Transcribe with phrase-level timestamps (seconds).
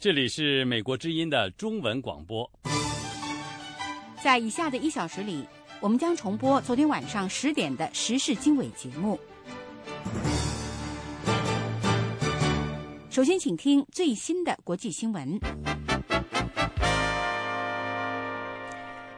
[0.00, 2.48] 这里是美国之音的中文广播。
[4.22, 5.44] 在以下的一小时里，
[5.80, 9.18] 我们将重播昨天晚上十点的时事经纬节目。
[13.10, 15.36] 首先，请听最新的国际新闻。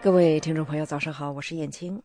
[0.00, 2.02] 各位听众朋友，早上好，我是燕青。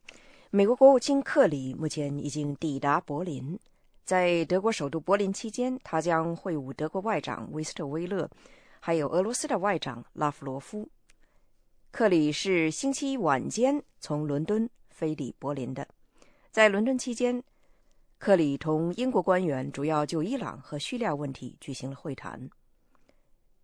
[0.52, 3.58] 美国国务卿克里目前已经抵达柏林，
[4.04, 8.30] 在德国首都柏林期间，他将会晤德国外长维斯特威勒，
[8.86, 10.88] 还有俄罗斯的外长拉夫罗夫。
[11.90, 15.88] 克里是星期一晚间从伦敦飞抵柏林的，
[16.52, 17.44] 在伦敦期间，
[18.20, 22.48] 克里同英国官员主要就伊朗和叙利亚问题举行了会谈，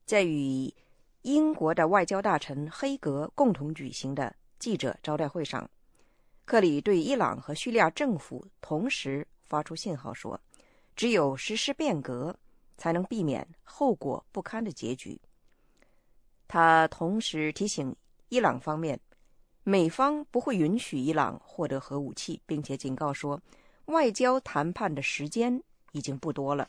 [0.08, 0.74] 在与。
[1.22, 5.70] 英国的外交大臣黑格共同举行的记者招待会上，
[6.46, 10.42] 克里对伊朗和叙利亚政府同时发出信号说
[10.98, 12.36] ：“只有实施变革，
[12.82, 15.22] 才能避免后果不堪的结局。”
[16.50, 17.96] 他同时提醒
[18.30, 19.00] 伊朗方面，
[19.64, 23.40] 美方不会允许伊朗获得核武器，并且警告说，
[23.86, 26.68] 外交谈判的时间已经不多了。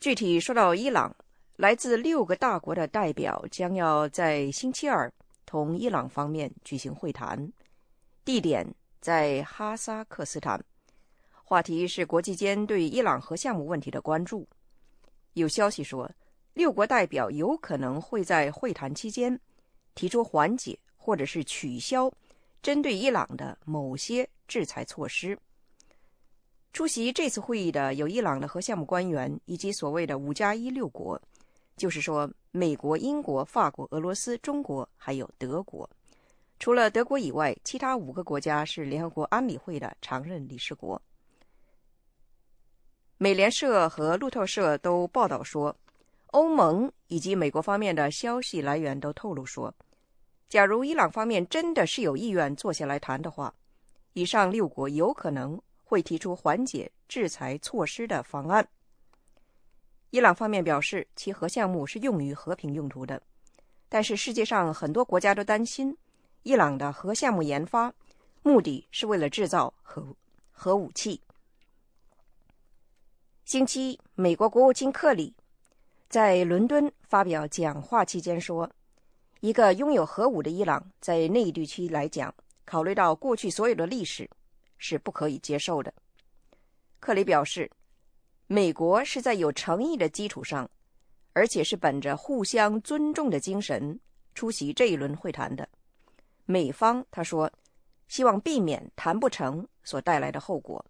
[0.00, 1.14] 具体说到伊朗。
[1.56, 5.08] 来自六个大国的代表将要在星期二
[5.46, 7.52] 同伊朗方面举行会谈，
[8.24, 8.66] 地点
[9.00, 10.60] 在哈萨克斯坦，
[11.46, 14.48] 话题是国际间对伊朗核项目问题的关注。
[15.34, 16.10] 有消息说，
[16.54, 19.38] 六国代表有可能会在会谈期间
[19.94, 22.10] 提出缓解或者是取消
[22.62, 25.38] 针对伊朗的某些制裁措施。
[26.72, 31.20] 出席这次会议的有伊朗的核项目官员以及所谓的“五加一”六国。
[31.76, 35.88] 就是说，美国、英国、法国、俄罗斯、中国还有德国，
[36.60, 41.00] 除了德国以外，其他五个国家是联合国安理会的常任理事国。
[43.16, 45.74] 美联社和路透社都报道说，
[46.26, 49.72] 欧盟以及美国方面的消息来源都透露说，
[50.48, 53.54] 假如伊朗方面真的是有意愿坐下来谈的话，
[54.14, 58.66] 以上六国有可能会提出缓解制裁措施的方案。
[60.10, 63.22] 伊朗方面表示，其核项目是用于和平用途的，
[63.88, 65.96] 但是世界上很多国家都担心，
[66.42, 67.94] 伊朗的核项目研发
[68.42, 70.04] 目的是为了制造核
[70.50, 71.20] 核武器。
[73.44, 75.34] 星期，美国国务卿克里
[76.08, 78.70] 在伦敦发表讲话期间说
[79.40, 82.34] ：“一个拥有核武的伊朗，在内地区来讲，
[82.64, 84.28] 考虑到过去所有的历史，
[84.78, 85.92] 是不可以接受的。”
[87.00, 87.70] 克里表示。
[88.46, 90.68] 美国是在有诚意的基础上，
[91.32, 93.98] 而且是本着互相尊重的精神
[94.34, 95.66] 出席这一轮会谈的。
[96.44, 97.50] 美方他说，
[98.06, 100.84] 希望避免谈不成所带来的后果。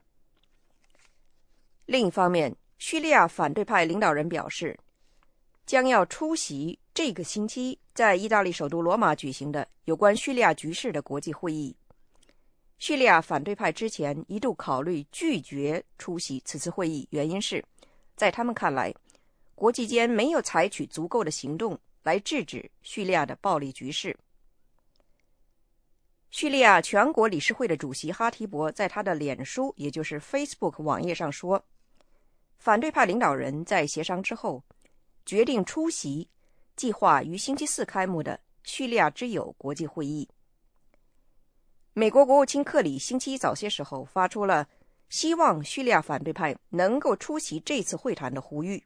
[1.87, 4.79] 另一方面，叙利亚反对派领导人表示，
[5.67, 11.77] 将要出席这个星期在意大利首都罗马举行的有关叙利亚局势的国际会议。
[12.79, 17.65] 叙利亚反对派之前一度考虑拒绝出席此次会议，原因是，
[18.17, 18.93] 在他们看来，
[19.55, 24.17] 国际间没有采取足够的行动来制止叙利亚的暴力局势。
[26.31, 31.65] 叙利亚全国理事会的主席哈提伯在他的脸书，也就是 Facebook 网页上说，
[32.65, 34.65] 反对派领导人在协商之后，
[35.27, 36.27] 决定出席
[36.77, 40.27] 计划于星期四开幕的叙利亚之友国际会议。
[41.93, 44.67] 美国国务卿克里星期一早些时候发出了
[45.11, 48.83] 希望叙利亚反对派能够出席这次会谈的呼吁。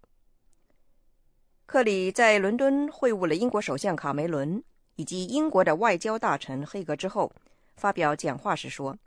[1.64, 4.60] 克里在伦敦会晤了英国首相卡梅伦
[4.96, 7.32] 以及英国的外交大臣黑格之后，
[7.76, 8.98] 发表讲话时说：“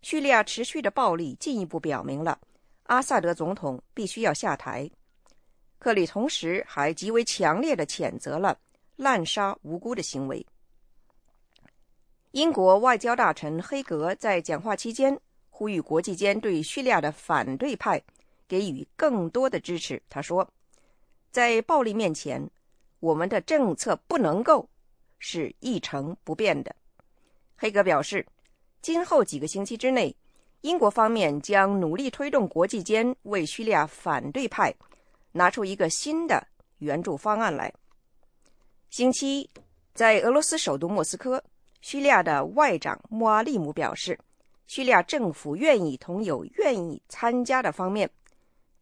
[0.00, 2.40] 叙利亚持续的暴力进一步表明了
[2.88, 4.90] 阿萨德总统必须要下台。”
[5.80, 8.58] 克里同时还极为强烈的谴责了
[8.96, 10.44] 滥杀无辜的行为。
[12.32, 18.02] 英国外交大臣黑格在讲话期间呼吁国际间对叙利亚的反对派
[18.46, 20.02] 给予更多的支持。
[20.10, 20.46] 他说
[21.32, 22.44] ：“在暴力面前，
[23.00, 24.68] 我们的政策不能够
[25.18, 26.74] 是一成不变的。”
[27.56, 28.26] 黑格表示，
[28.82, 30.14] 今后几个星期之内，
[30.62, 34.74] 英国方面将努力推动国际间为叙利亚反对派
[35.32, 36.44] 拿出一个新的
[36.78, 37.72] 援助方案来。
[38.90, 39.50] 星期一，
[39.94, 41.42] 在俄罗斯首都莫斯科。
[41.80, 44.18] 叙利亚的外长穆阿利姆表示，
[44.66, 48.10] 叙利亚政府愿意同有愿意参加的方面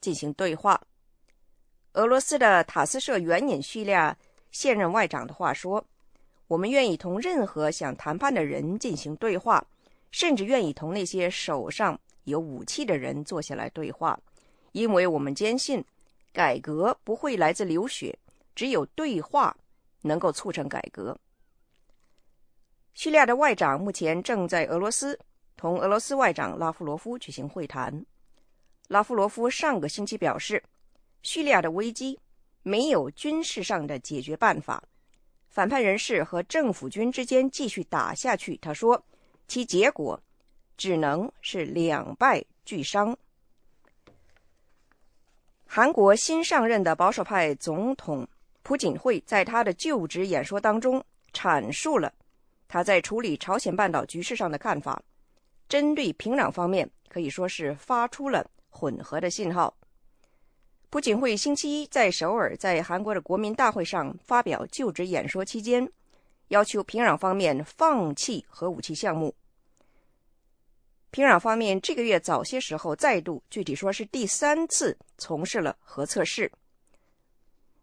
[0.01, 0.81] 进行对话。
[1.93, 4.17] 俄罗斯的塔斯社援引叙利亚
[4.51, 5.85] 现任外长的话说
[6.49, 9.63] ：“我们愿意同任何想谈判的人进行对话，
[10.11, 14.19] 甚至愿意同那些手上有武器的人坐下来对话，
[14.73, 15.85] 因为我们坚信
[16.33, 18.19] 改革不会来自流血，
[18.55, 19.57] 只有对话
[20.03, 21.17] 能够促成改革。
[22.95, 25.19] 叙利亚的外长目前正在俄罗斯
[25.57, 28.05] 同俄罗斯外长拉夫罗夫举行会谈。
[28.89, 30.63] 拉夫罗夫上个星期表示，
[31.23, 32.19] 叙利亚的危机
[32.63, 34.83] 没有军事上的解决办法，
[35.49, 39.05] 反叛人士和政府军之间继续打下去，他说，
[39.49, 40.21] 其结果
[40.77, 43.17] 只能是两败俱伤。
[45.67, 48.27] 韩国新上任的保守派总统
[48.63, 52.13] 朴槿惠在他的就职演说当中阐述了
[52.69, 55.03] 他在处理朝鲜半岛局势上的看法。
[55.69, 59.77] 针对平壤方面，可以说是发出了混合的信号。
[60.91, 65.91] 朴槿惠星期一在首尔在韩国的国民大会上发表就职演说期间，
[66.49, 69.35] 要求平壤方面放弃核武器项目。
[71.11, 76.51] 平壤方面这个月早些时候再度，具体说是第三次从事了核测试。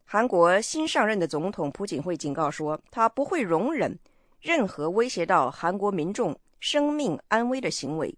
[0.06, 3.98] 韩国新上任的总统朴槿惠警告说，他不会容忍
[4.39, 8.16] 任何威胁到韩国民众生命安危的行为。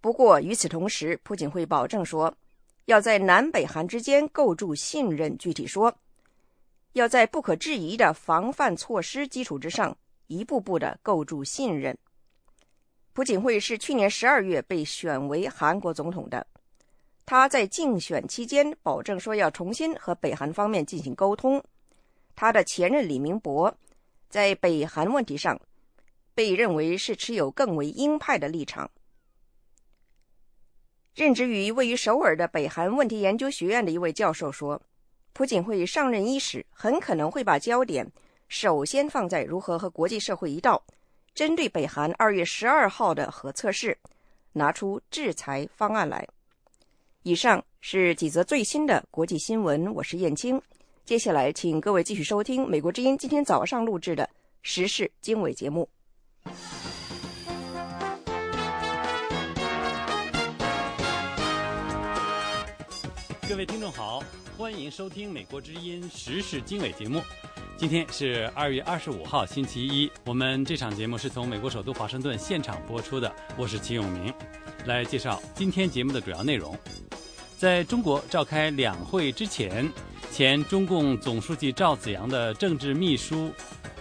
[0.00, 2.32] 不过与此同时，朴槿惠保证说，
[2.84, 5.92] 要在南北韩之间构筑信任，具体说，
[6.92, 9.96] 要在不可质疑的防范措施基础之上，
[10.26, 11.96] 一步步的构筑信任。
[13.12, 16.46] 朴槿惠是去年十二月被选为韩国总统的。
[17.26, 21.62] 他在竞选期间保证说要重新和北韩方面进行沟通。
[22.34, 23.76] 他的前任李明博
[24.30, 25.60] 在北韩问题上
[26.34, 28.90] 被认为是持有更为鹰派的立场。
[31.14, 34.80] 任职于位于首尔的北韩问题研究学院的一位教授说，
[35.38, 38.04] 朴槿惠上任伊始很可能会把焦点
[38.48, 40.82] 首先放在如何和国际社会一道。
[41.32, 43.96] 针对北韩二月十二号的核测试，
[44.52, 46.26] 拿出制裁方案来。
[47.22, 50.60] 以上是几则最新的国际新闻，我是燕青。
[51.04, 54.28] 接下来，请各位继续收听《美国之音》今天早上录制的
[54.62, 55.88] 时事经纬节目。
[63.48, 64.20] 各位听众好，
[64.58, 67.22] 欢迎收听《美国之音》时事经纬节目。
[67.76, 70.10] 今天是二月二十五号，星期一。
[70.24, 73.32] 我们这场节目是从美国首都华盛顿现场播出的。
[73.56, 74.34] 我是齐永明，
[74.84, 76.76] 来介绍今天节目的主要内容。
[77.56, 79.88] 在中国召开两会之前，
[80.32, 83.52] 前中共总书记赵紫阳的政治秘书，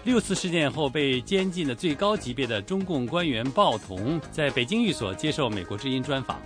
[0.06, 6.42] 六次事件后被监禁的最高级别的中共官员鲍同，在北京寓所接受美国之音专访。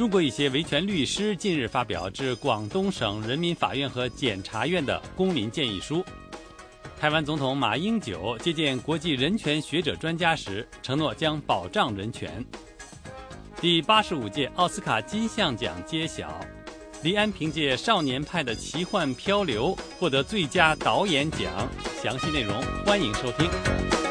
[0.00, 6.02] 中国一些维权律师近日发表致广东省人民法院和检察院的公民建议书。
[6.98, 12.42] 台湾总统马英九接见国际人权学者专家时，承诺将保障人权。
[13.60, 16.34] 第八十五届奥斯卡金像奖揭晓，
[17.02, 21.68] 李安凭借《少年派的奇幻漂流》获得最佳导演奖。
[22.02, 24.09] 详细内容欢迎收听。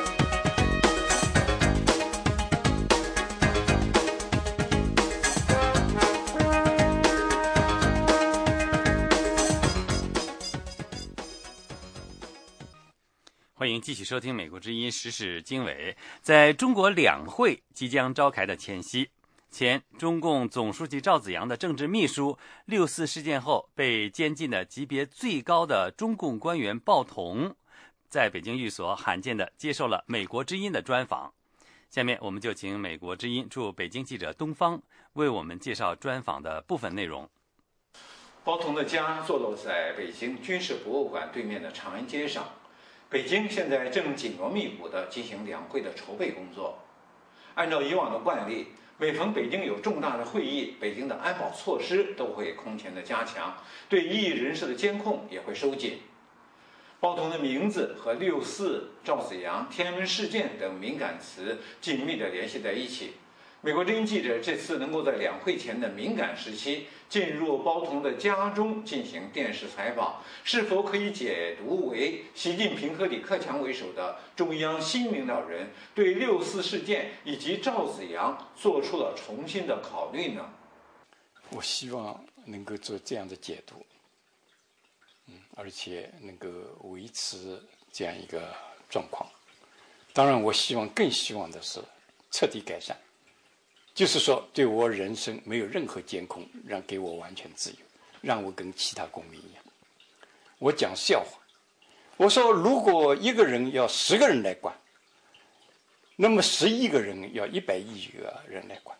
[13.81, 15.95] 继续收听《美国之音时事经纬》。
[16.21, 19.09] 在中国两会即将召开的前夕，
[19.49, 27.56] 前中共总书记赵紫阳的政治秘书，六四事件后被监禁的级别最高的中共官员鲍同，
[28.09, 31.33] 在北京寓所罕见的接受了《美国之音》的专访。
[31.89, 34.81] 下面，我们就请《美国之音》驻北京记者东方
[35.13, 37.27] 为我们介绍专访的部分内容。
[38.44, 42.47] 鲍同的家坐落在北京军事博物馆对面的长安街上。
[43.09, 46.78] 北京现在正紧锣密鼓地进行两会的筹备工作。
[47.56, 48.68] 按照以往的惯例，
[48.99, 53.57] 每逢北京有重大的会议，北京的安保措施都会空前的加强，
[53.89, 56.01] 对异议人士的监控也会收紧。
[56.99, 63.13] 包同的名字和六四、赵子阳、天安门事件等敏感词紧密地联系在一起。
[63.61, 80.49] 美国之音记者这次能够在两会前的敏感时期进入包同的家中进行电视采访，是否可以解读为习近平和李克强为首的中央新领导人对六四事件以及赵子阳做出了重新的考虑呢？
[81.49, 83.85] 我希望能够做这样的解读，
[85.28, 86.47] 嗯，而且能够
[86.83, 87.61] 维持
[87.92, 88.56] 这样一个
[88.89, 89.30] 状况。
[90.13, 91.81] 当然，我希望更希望的是
[92.31, 92.95] 彻底改善。
[93.99, 97.77] 就是说，对我人生没有任何监控，让给我完全自由，
[98.21, 99.63] 让我跟其他公民一样。
[100.57, 101.37] 我讲笑话，
[102.15, 104.73] 我说如果一个人要十个人来管，
[106.15, 108.97] 那么十亿个人要一百亿个人来管。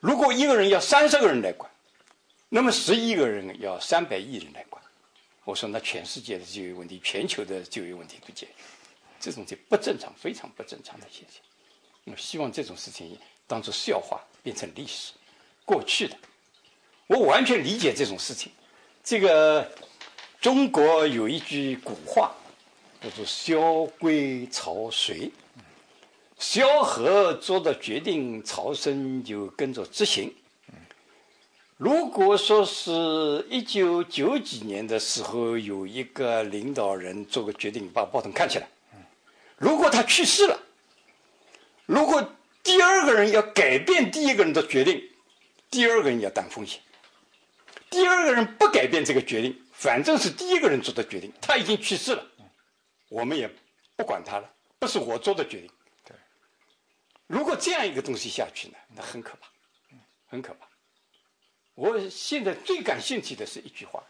[0.00, 1.70] 如果一个人要三十个人来管，
[2.48, 4.82] 那么十亿个人要三百亿人来管。
[5.44, 8.54] 我说，那全世界的就业问题，全球的就业问题都解决，
[9.20, 11.42] 这种就不正常，非常不正常的现象。
[12.06, 15.12] 我希望这种事情当做笑话，变成历史，
[15.64, 16.16] 过去的。
[17.08, 18.50] 我完全理解这种事情。
[19.02, 19.68] 这个
[20.40, 22.34] 中国有一句古话，
[23.02, 25.30] 叫做“萧规曹随”。
[26.38, 30.32] 萧何做的决定，曹参就跟着执行。
[31.76, 38.68] 如果说是一九九几年的时候，有一个领导人做个决定，把报童看起来，
[39.56, 40.58] 如果他去世了，
[41.86, 45.02] 如果第二个人要改变第一个人的决定，
[45.70, 46.80] 第二个人要担风险。
[47.88, 52.26] 第二个人不改变这个决定，反正是第一个人做的决定，他已经去世了，
[53.08, 53.48] 我们也
[53.94, 55.70] 不管他了，不是我做的决定。
[56.04, 56.16] 对，
[57.28, 59.48] 如果这样一个东西下去呢，那很可怕，
[60.26, 60.66] 很可怕。
[61.76, 64.02] 我现在最感兴趣的是一句话，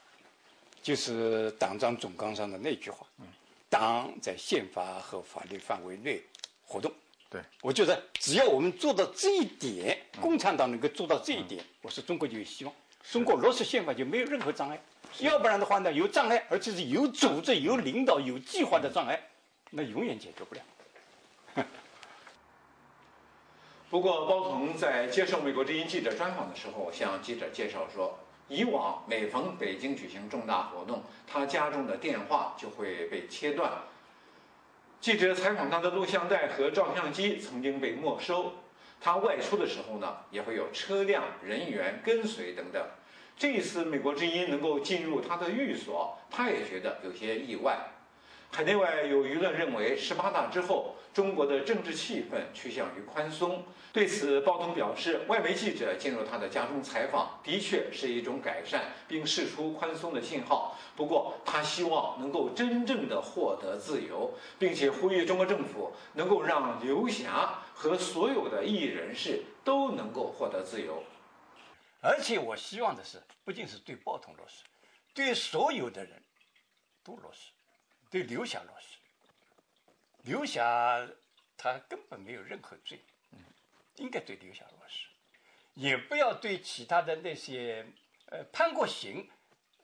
[0.82, 3.06] 就是党章总纲上的那句话
[3.68, 6.22] ：“党在宪法和法律范围内
[6.62, 6.90] 活动。”
[7.36, 12.72] 对，我觉得只要我们做到这一点，共产党能够做到这一点，我说中国就有希望。
[13.10, 14.80] 中国落实宪法就没有任何障碍，
[15.18, 19.20] 要不然的话呢，有障碍，而且是有组织、有领导、有计划的障碍，
[19.68, 20.62] 那永远解决不了。
[23.90, 33.70] 不过，包同在接受美国之音记者专访的时候，向记者介绍说，以往每逢北京举行重大活动，他家中的电话就会被切断，
[35.00, 38.52] 记者采访他的录像带和照相机曾经被没收，
[39.00, 42.84] 他外出的时候呢，也会有车辆人员跟随等等。
[43.36, 47.78] 这一次美国之音能够进入他的寓所，他也觉得有些意外。
[48.50, 53.64] 海内外有舆论认为，十八大之后，中国的政治气氛趋向于宽松。
[53.92, 60.78] 对此，包同表示，外媒记者进入他的家中采访，的确是一种改善，并释出宽松的信号。
[60.94, 71.02] 不过，他希望能够真正的获得自由，并且呼吁中国政府能够让刘霞和所有的异议人士都能够获得自由。
[72.00, 74.64] 而且，我希望的是，不仅是对包同落实，
[75.14, 76.22] 对所有的人
[77.02, 77.50] 都落实。
[78.10, 78.98] 对刘霞落实，
[80.22, 81.06] 刘霞
[81.56, 83.00] 他根本没有任何罪，
[83.96, 85.08] 应该对刘霞落实，
[85.74, 87.84] 也不要对其他的那些
[88.26, 89.28] 呃判过刑，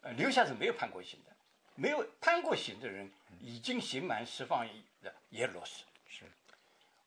[0.02, 1.36] 呃刘霞是没有判过刑的，
[1.74, 3.10] 没有判过刑的人
[3.40, 4.66] 已经刑满释放
[5.02, 5.84] 的也落实。
[6.08, 6.24] 是，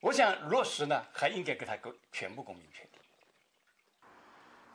[0.02, 2.88] 我想落实呢，还应该给他个全部公民权。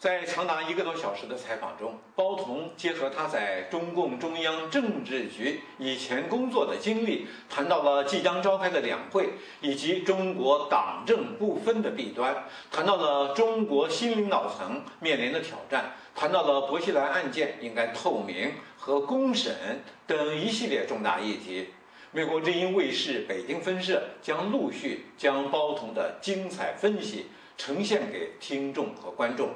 [0.00, 21.74] 在长达一个多小时的采访中，包同结合他在中共中央政治局以前工作的经历，谈到了即将召开的两会以及中国党政不分的弊端，谈到了中国新领导层面临的挑战，谈到了薄熙来案件应该透明和公审等一系列重大议题。
[22.12, 27.26] 美国之音卫视北京分社将陆续将包同的精彩分析
[27.58, 29.50] 呈现给听众和观众。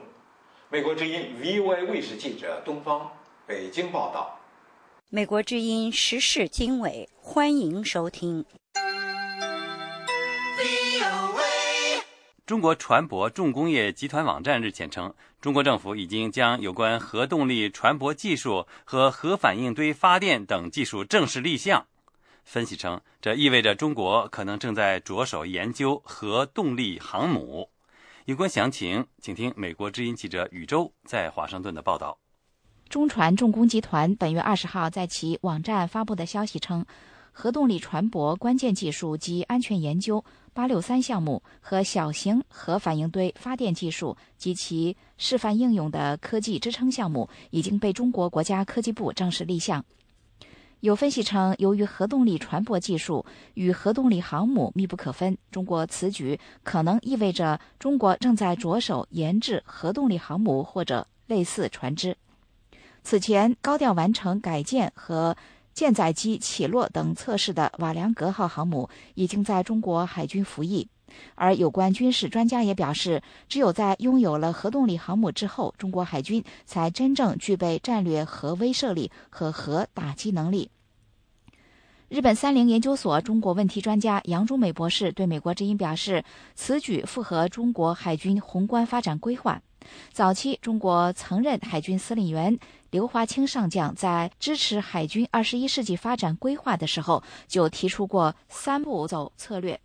[0.75, 3.09] 美国之音 VOA 卫视记者东方
[3.47, 4.41] 北京报道。
[5.09, 8.45] 美国之音时事经纬，欢迎收听。
[12.45, 21.87] 中国船舶重工业集团网站日前称，中国政府已经将有关核动力船舶技术和核反应堆发电等技术正式立项。
[22.43, 27.71] 分析称，这意味着中国可能正在着手研究核动力航母。
[28.27, 32.19] 有关详情，请听美国之音记者宇宙在华盛顿的报道。
[32.89, 36.83] 中船重工集团本月二十号在其网站发布的消息称，
[37.33, 49.85] 核动力船舶关键技术及安全研究“八六三”项目和小型核反应堆发电技术及其示范应用的科技支撑项目已经被中国国家科技部正式立项。
[50.85, 53.25] 有分析称，由于核动力船舶技术
[53.55, 62.15] 与核动力航母密不可分，中国此举可能意味着中国正在着手研制核动力航母或者类似船只。
[63.03, 65.35] 此前高调完成改建和
[65.73, 70.87] 舰载机起落等测试的瓦良格号航母已经在中国海军服役，
[71.35, 80.71] 而有关军事专家也表示，只有在拥有了核动力航母之后，中国海军才真正具备战略核威慑力和核打击能力。
[82.11, 86.23] 日本三菱研究所中国问题专家杨忠美博士对美国之音表示，
[86.55, 89.61] 此举符合中国海军宏观发展规划。
[90.13, 92.57] 早期，中国曾任海军司令员
[92.91, 99.79] 刘华清上将在支持海军二十一世纪发展规划的时候，就提出过三步走策略。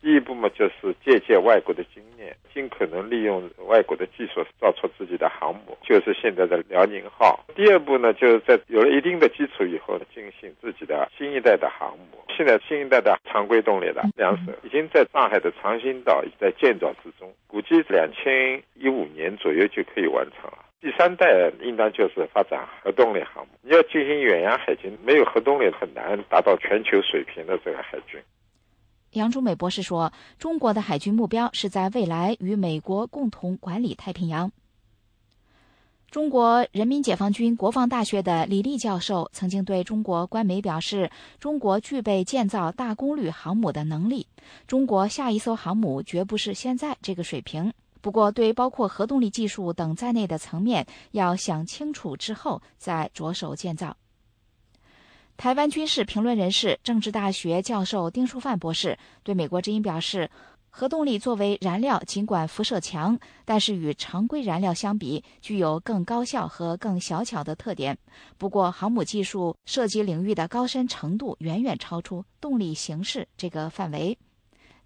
[0.00, 7.44] 第一步嘛，就是借鉴外国的经验，尽可能利用外国的技术造出自己的航母，就是现在的辽宁号。
[7.54, 12.24] 第二步呢，就是在有了一定的基础以后，进行自己的新一代的航母。
[12.36, 20.58] 现在新一代的常规动力的两艘已经在上海的长兴岛在建造之中，估计两千一五年左右就可以完成了。
[20.80, 23.50] 第三代应当就是发展核动力航母。
[23.62, 28.20] 你要进行远洋海军，没有核动力很难达到全球水平的这个海军。
[29.12, 34.50] 杨忠美博士说：“中国的海军目标是在未来与美国共同管理太平洋。”
[36.10, 44.26] 中国人民解放军国防大学的李立教授曾经对中国官媒表示：“中国具备建造大功率航母的能力，
[44.66, 47.70] 中国下一艘航母绝不是现在这个水平。
[48.00, 53.94] 不过，对包括核动力技术等在内的层面，要想清楚之后再着手建造。”
[55.38, 60.28] 台湾军事评论人士、政治大学教授丁书范博士对美国之音表示
[60.68, 67.96] ：“核动力作为燃料，尽管辐射强，但是与常规燃料相比，具有更高效和更小巧的特点。
[68.36, 74.18] 不过，航母技术涉及领域的高深程度远远超出动力形式这个范围。”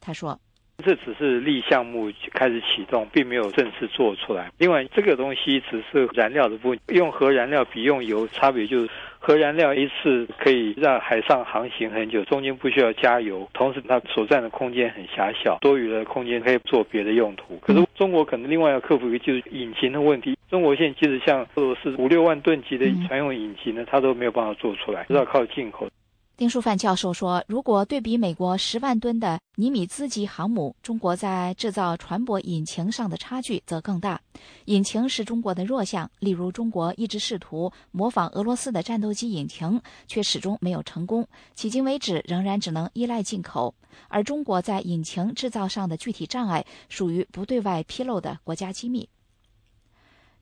[0.02, 0.38] 他说。
[0.85, 4.50] 这只是立项目开始启动，并没有正式做出来。
[4.59, 8.90] 另外，这个东西只是燃料的部分，用核燃料比用油差别就是，
[9.25, 17.57] 核燃料一次可以让海上航行很久，中间不需要加油，同时它所占的空间很狭小，多余的空间可以做别的用途。
[17.62, 20.37] 可是中国可能另外要克服一个就是引擎的问题。
[20.50, 25.87] 中国现在即使像俄罗斯五六万吨级的船用引擎呢，它都没有办法做出来，都要靠进口。
[26.35, 34.21] 丁书范教授说：“如果对比美国十万吨的尼米兹级航母，中国在制造船舶引擎上的差距则更大。
[34.65, 41.29] 引擎是中国的弱项，例如中国一直试图模仿俄罗斯的战斗机引擎，却始终没有成功。
[41.55, 43.75] 迄今为止，仍然只能依赖进口。
[44.09, 49.09] 而中国在引擎制造上的具体障碍，属于不对外披露的国家机密。”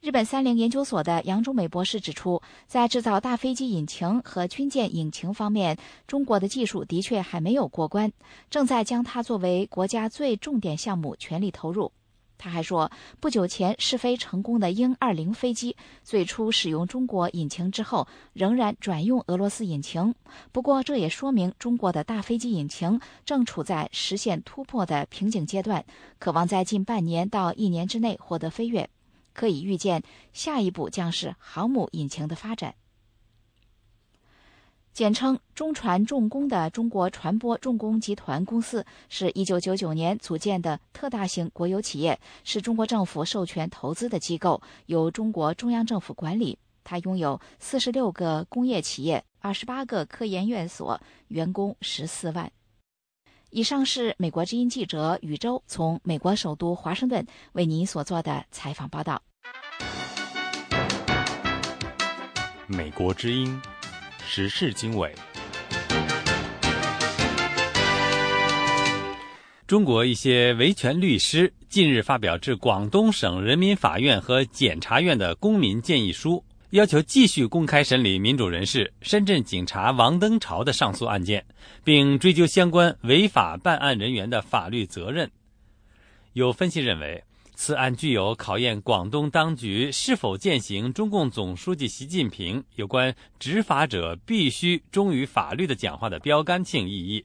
[0.01, 8.11] 日本三菱研究所的杨忠美博士指出，在制造大飞机引擎和军舰引擎方面，中国的技术的确还没有过关，
[8.49, 11.91] 正在将它作为国家最重点项目全力投入。
[12.39, 20.15] 他还说，不久前试飞成功的鹰二零飞机，最初使用中国引擎之后，仍然转用俄罗斯引擎。
[20.51, 25.85] 不过，这也说明中国的大飞机引擎正处在实现突破的瓶颈阶段，
[26.17, 28.89] 渴望在近半年到一年之内获得飞跃。
[29.41, 32.75] 可以预见，下一步将是航母引擎的发展。
[34.93, 46.55] 简称中船重工的中国船舶重工集团公司，是一九九九年组建的特大型国有企业，是中国政府授权投资的机构，由中国中央政府管理。
[46.83, 52.51] 它拥有四十六个工业企业，二十八个科研院所，员工十四万。
[53.49, 59.19] 以上是美国之音记者宇宙从美国首都华盛顿为您所做的采访报道。
[62.67, 63.61] 美国之音
[64.25, 65.13] 时事经纬。
[69.67, 76.43] 中国一些维权律师近日发表致广东省人民法院和检察院的公民建议书。
[76.71, 81.45] 要求继续公开审理民主人士深圳警察王登潮的上诉案件，
[81.83, 85.29] 并追究相关违法办案人员的法律责任。
[86.31, 87.21] 有分析认为，
[87.63, 97.23] 此案具有考验广东当局是否践行中共总书记习近平有关执法者必须忠于法律的讲话的标杆性意义。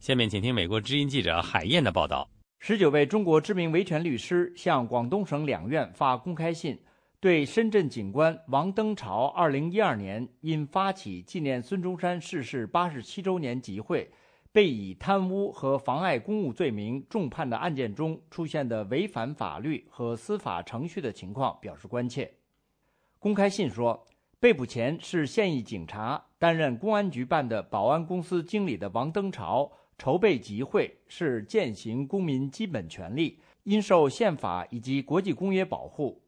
[0.00, 2.26] 下面请听美国之音记者海燕的报道：
[2.60, 6.80] 十九位中国知名维权律师向广东省两院发公开信。
[7.20, 14.10] 对深圳警官王登潮2012年因发起纪念孙中山逝世87周年集会，
[14.54, 22.32] 被以贪污和妨碍公务罪名重判的案件中出现的违反法律和司法程序的情况表示关切。
[23.18, 24.06] 公开信说，
[24.38, 36.22] 被捕前是现役警察，担任公安局办的保安公司经理的王登朝筹备集会是践行公民基本权利，应受宪法以及国际公约保护。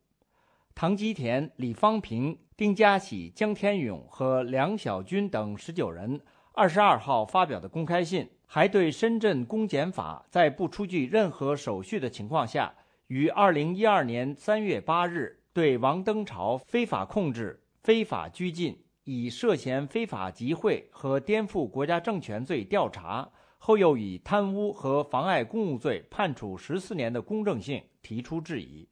[0.74, 6.20] 唐吉田、李方平、丁家喜、江天勇和梁小军等十九人，
[6.58, 12.72] 二十二号发表的公开信，还对深圳公检法在不出具任何手续的情况下，
[13.08, 28.88] 于二零一二年三月八日对王登潮非法控制、非法拘禁，以涉嫌非法集会和颠覆国家政权罪调查，后又以贪污和妨碍公务罪判处十四年的公正性提出质疑。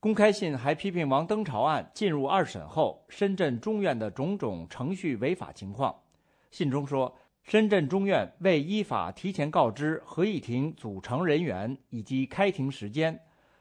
[0.00, 5.94] 公开信还批评王登潮案进入二审后，深圳中院的种种程序违法情况。
[6.50, 13.18] 信中说，深圳中院未依法提前告知合议庭组成人员以及开庭时间，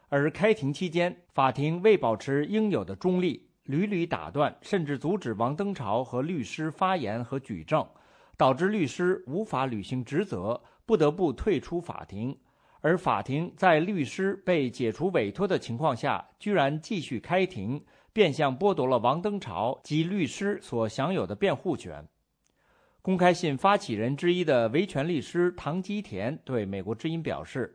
[0.10, 7.86] 而开庭期间，法庭未保持应有的中立，屡屡打断甚至阻止王登潮和律师发言和举证，
[8.36, 12.38] 导致律师无法履行职责，不得不退出法庭。
[12.82, 22.08] 而法庭在律师被解除委托的情况下，居然继续开庭，变相剥夺了王登潮及律师所享有的辩护权。
[23.08, 27.74] 公开信发起人之一的维权律师唐基田对美国之音表示：“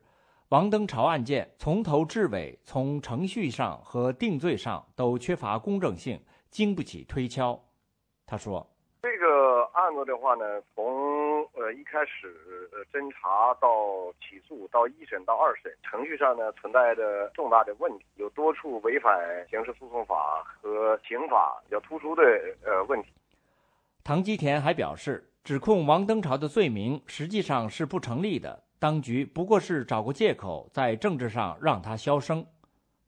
[0.53, 7.59] 王登潮案件从头至尾，从程序上和定罪上都缺乏公正性，经不起推敲。”
[8.29, 8.68] 他说
[9.01, 11.01] ：“这个案子的话呢，从……”
[11.57, 19.18] 呃，一开始呃侦查到起诉到一审到二审，程序上呢存在着重大的问题，有多处违反
[19.51, 22.23] 刑事诉讼法和刑法比较突出的
[22.64, 23.09] 呃问题。
[24.05, 32.45] 唐吉田还表示，指控王登朝的罪名实际上是不成立的，当局不过是找个借口在政治上让他消声。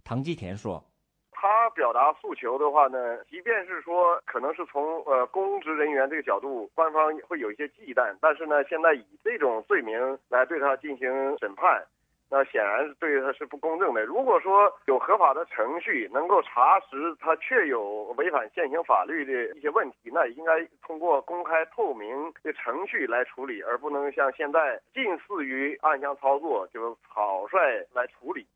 [0.05, 0.85] 唐吉田说。
[1.33, 11.85] 他表达诉求的话呢，即便是说可能是从呃公职人员这个角度，官方会有一些忌惮，但是呢，现在以这种罪名来对他进行审判，
[12.31, 14.05] 那显然是对他是不公正的。
[14.05, 22.09] 如果说有合法的程序能够查实他确有违反现行法律的一些问题，那应该通过公开透明
[22.43, 27.59] 的程序来处理，而不能像现在近似于暗箱操作，就草率
[27.95, 28.47] 来处理。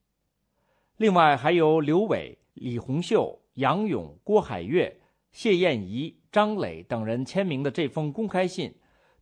[0.96, 2.38] 另外还有刘伟。
[2.61, 4.92] 李红秀、杨勇、郭海月、
[5.31, 8.74] 谢燕怡、张磊等人签名的这封公开信，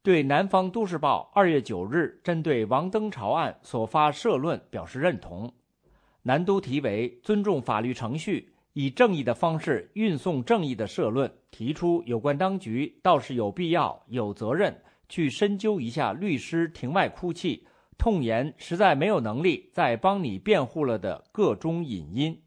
[0.07, 5.53] 对南方都市报二月九日针对王登潮案所发社论表示认同。
[6.23, 17.67] 南都题为“尊重法律程序，以正义的方式运送正义”的社论，提出有关当局倒是有必要、有责任去深究一下律师庭外哭泣、
[17.99, 22.41] 痛言实在没有能力再帮你辩护了的各种隐因。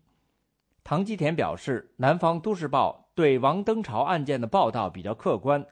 [0.86, 5.66] 唐基田表示，南方都市报对王登潮案件的报道比较客观，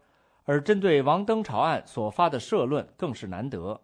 [0.47, 3.81] 而针对王登朝案所发的社论更是难得。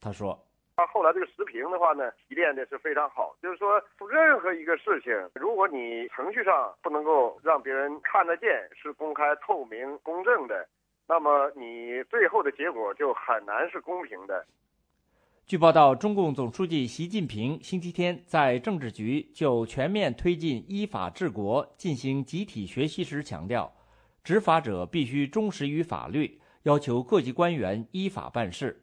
[0.00, 8.48] 他说：“他后来这个时评的话呢，提炼的是非常好，就是说任何一个事情，如果你程序上不能够让别人看得见，
[8.80, 10.68] 是公开、透明、公正的，
[11.08, 14.46] 那么你最后的结果就很难是公平的。”
[15.44, 23.72] 据报道，中共总书记习近平星期天在政治局就全面推进依法治国进行集体学习时强调，
[24.22, 28.82] 执法者必须忠实于法律，要求各级官员依法办事。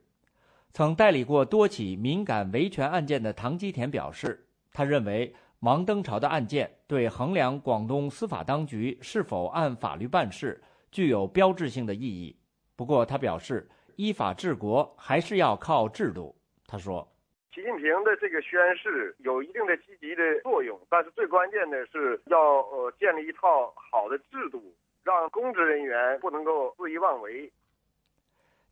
[0.73, 12.38] 曾代理过多起敏感维权案件的唐基田表示，他认为王登潮的案件对衡量广东司法当局是否按法律办事具有标志性的意义。
[12.76, 16.36] 不过，他表示，依法治国还是要靠制度。
[16.67, 17.08] 他说
[17.56, 24.62] ：“习近平的这个宣誓有一定的积极的作用，但是最关键的是要呃建立一套好的制度，
[25.08, 27.50] 让公职人员不能够肆意妄为。”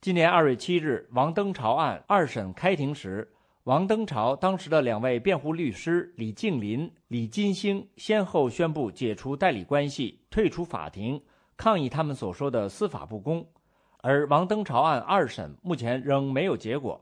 [0.02, 3.32] 今年二月七日，王登潮案二审开庭时，
[3.64, 11.24] 王登潮当时的两位辩护律师李静林、李金星先后宣布解除代理关系，退出法庭，
[11.56, 13.48] 抗议他们所说的司法不公。
[14.02, 17.02] 而王登潮案二审目前仍没有结果。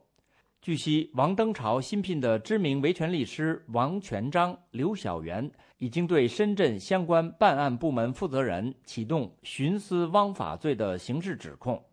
[0.62, 5.52] 据悉，王登潮新聘的知名维权律师王全章、刘晓元
[5.84, 11.84] 已经对深圳相关办案部门负责人启动徇私枉法罪的刑事指控。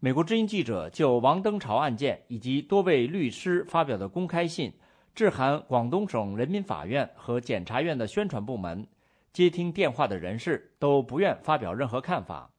[0.00, 4.72] 美国之音记者就王登朝案件以及多位律师发表的公开信，
[5.14, 8.86] 致函广东省人民法院和检察院的宣传部门，
[9.30, 12.50] 接听电话的人士都不愿发表任何看法。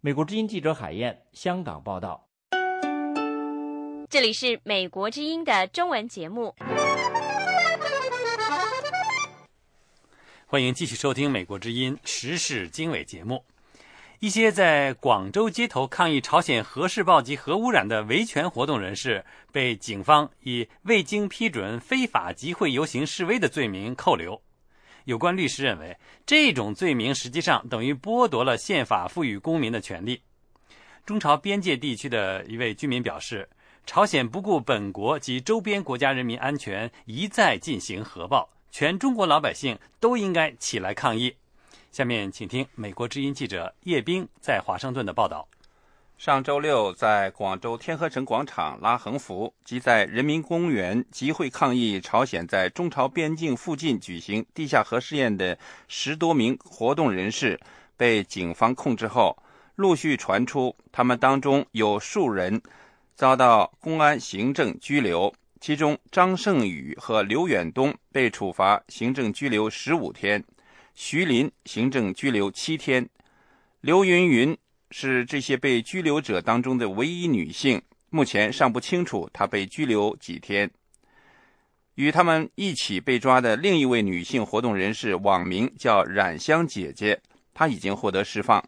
[0.00, 2.26] 美国之音记者海燕，香港报道。
[4.08, 6.54] 这里是美国之音的中文节目，
[10.50, 13.44] 欢迎继续收听美国之音时事经纬节目。
[14.18, 24.40] 一些在广州街头抗议朝鲜核试爆及核污染的维权活动人士，被警方以未经批准非法集会游行示威的罪名扣留。
[25.04, 30.22] 有关律师认为，这种罪名实际上等于剥夺了宪法赋予公民的权利。
[31.04, 33.46] 中朝边界地区的一位居民表示。
[33.84, 41.34] 朝鲜不顾本国及周边国家人民安全，一再进行核爆，全中国老百姓都应该起来抗议。
[41.90, 45.48] 下面请听美国之音记者叶冰在华盛顿的报道。
[46.16, 57.58] 上周六，在广州天河城广场拉横幅及在人民公园集会抗议朝鲜在中朝边境附近举行地下核试验的十多名活动人士
[57.96, 59.36] 被警方控制后。
[59.76, 62.60] 陆续传出，他们当中有数人
[63.14, 70.42] 遭到公安行政拘留，其中张胜宇和刘远东被处罚行政拘留十五天，
[70.94, 73.08] 徐林行政拘留七天，
[73.80, 74.56] 刘云云
[74.90, 80.70] 是这些被拘留者当中的唯一女性，目前尚不清楚她被拘留几天。
[81.96, 87.20] 与他们一起被抓的另一位女性活动人士，网名叫“冉香姐姐”，
[87.52, 88.64] 她已经获得释放。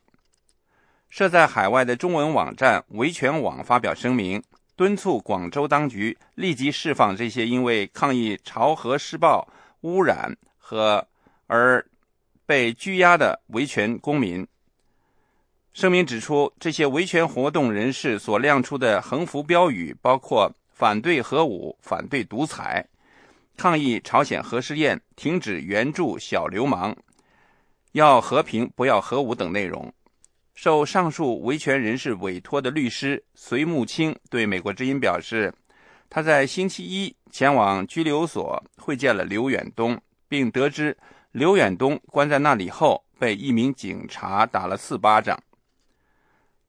[1.09, 4.43] 设在海外的中文网站维权网发表声明，
[4.81, 9.47] 敦促广州当局立即释放这些因为抗议《朝核施暴》
[9.87, 11.07] 污染和
[11.49, 11.87] 而
[12.47, 14.49] 被拘押的维权公民。
[15.75, 22.83] 声明指出，这些维权活动人士所亮出的横幅标语包括“反对核武”“反对独裁”。
[23.59, 26.97] 抗议朝鲜核试验、停止援助小流氓、
[27.93, 29.93] 要和平不要核武等内容。
[30.63, 35.51] 受上述维权人士委托的律师隋木清对美国之音表示，
[36.11, 40.95] 他在星期一前往拘留所会见了刘远东，并得知
[41.33, 45.43] 刘远东关在那里后被一名警察打了四巴掌。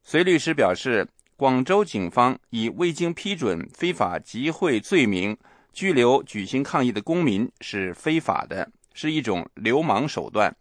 [0.01, 5.38] 隋律师表示，广州警方以未经批准非法集会罪名。
[5.73, 10.56] 拘留举行抗议的公民是非法的，是一种流氓手段。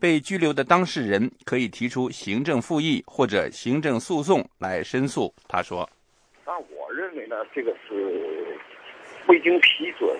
[0.00, 5.34] 被拘留的当事人可以提出行政复议或者行政诉讼来申诉。
[5.48, 5.88] 他说
[6.46, 8.56] ：“那我认为呢，这个是
[9.26, 10.16] 未经批准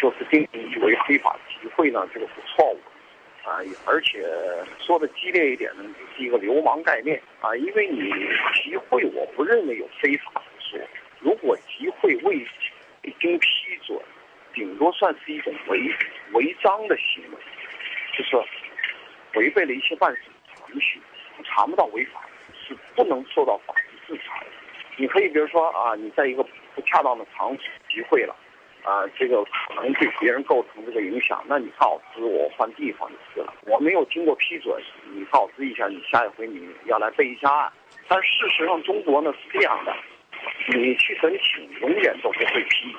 [0.00, 3.58] 就是定义为非法集会呢，这个是错误的啊。
[3.84, 4.24] 而且
[4.78, 5.84] 说的激烈一点呢，
[6.16, 7.54] 是一个流氓概念啊。
[7.56, 8.10] 因为你
[8.54, 10.86] 集会，我不认为有非法之说。
[11.20, 12.46] 如果集会未……
[13.04, 13.48] 未经批
[13.86, 13.98] 准，
[14.52, 15.80] 顶多算是一种违
[16.32, 17.38] 违章的行为，
[18.12, 18.36] 就是
[19.34, 20.22] 违背了一些办事
[20.54, 21.00] 程序，
[21.44, 22.20] 查不到违法，
[22.54, 24.46] 是不能受到法律制裁。
[24.96, 26.42] 你可以比如说啊，你在一个
[26.74, 28.34] 不恰当的场所集会了，
[28.82, 33.54] 啊，这个可能对别人构成这个影响，那你告知我换地方就是了。
[33.66, 37.72] 我没有经过批准，你告知一下，你下一回你要来备一下案。
[38.08, 39.94] 但事实上，中国呢是这样的。
[40.68, 42.94] 你去申请，永远都不会批，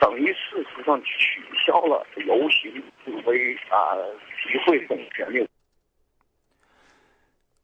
[0.00, 2.72] 等于事实上取消了游行
[3.04, 3.94] 示威啊
[4.42, 5.48] 集会等权利。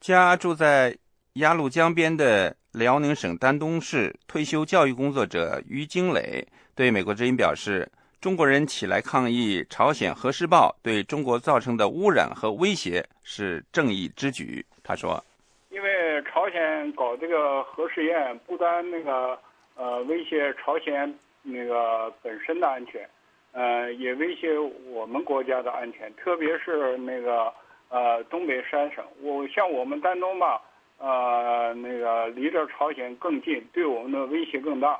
[0.00, 0.96] 家住在
[1.34, 7.86] 鸭绿江边的辽宁省丹东市退休教育工作者于金磊对美国之音表示
[8.18, 15.22] ：“中国人起来抗议朝鲜核试爆对中国造成的污染和威胁是正义之举。”他说。
[15.68, 19.38] 因为朝鲜搞这个核试验，不单那个
[19.76, 23.06] 呃威胁朝鲜那个本身的安全，
[23.52, 24.58] 呃也威胁
[24.88, 27.52] 我们国家的安全，特别是那个
[27.90, 29.04] 呃东北三省。
[29.20, 30.62] 我像我们丹东吧，
[30.98, 34.98] 呃那个离着朝鲜更近，对我们的威胁更大。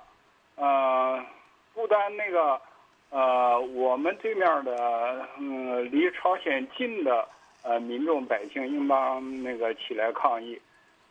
[0.57, 1.25] 呃，
[1.73, 2.61] 不单那个
[3.09, 7.27] 呃我们对面的嗯离朝鲜近的。
[7.63, 10.59] 呃，民众百姓应当那个起来抗议，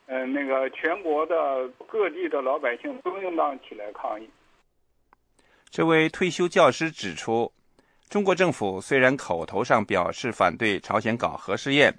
[0.08, 4.28] 嗯，那个全国的各地的老百姓都应当起来抗议。
[5.70, 7.52] 这位退休教师指出，
[8.10, 11.94] 中国政府虽然口头上表示反对朝鲜搞核试验，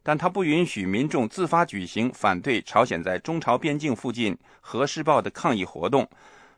[0.00, 6.08] 但他不允许民众自发举行反对朝鲜在中朝边境附近核试爆的抗议活动，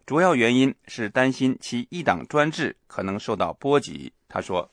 [0.04, 4.12] 主要原因是担心其一党专制可能受到波及。
[4.28, 4.68] 他说。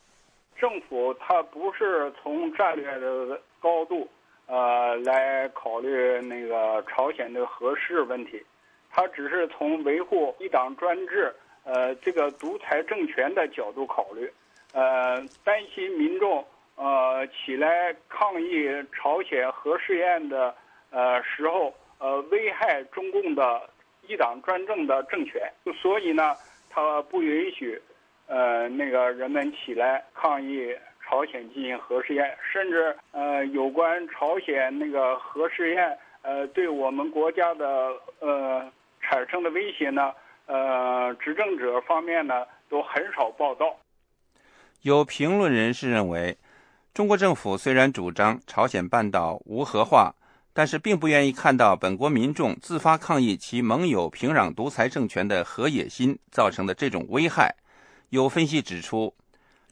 [0.57, 4.05] 政府它不是从战略的高度，
[4.47, 8.41] 呃，来考虑那个朝鲜的核试问题，
[8.89, 11.33] 它只是从维护一党专制，
[11.65, 14.31] 呃，这个独裁政权的角度考虑，
[14.73, 20.55] 呃，担心民众呃起来抗议朝鲜核试验的
[20.91, 23.69] 呃时候，呃，危害中共的
[24.07, 25.51] 一党专政的政权，
[25.81, 26.33] 所以呢，
[26.69, 27.81] 他不允许。
[28.27, 38.67] 呃，那个人们起来抗议朝鲜进行核试验，甚至呃，有关朝鲜那个核试验，呃，对我们国家的呃
[38.99, 40.11] 产生的威胁呢，
[40.47, 43.77] 呃，执政者方面呢都很少报道。
[44.81, 46.37] 有评论人士认为，
[46.93, 50.13] 中国政府虽然主张朝鲜半岛无核化，
[50.53, 57.55] 但是并不愿意看到本国民众自发抗议其盟友平壤独裁政权的核野心造成的这种危害。
[58.09, 59.15] 有分析指出，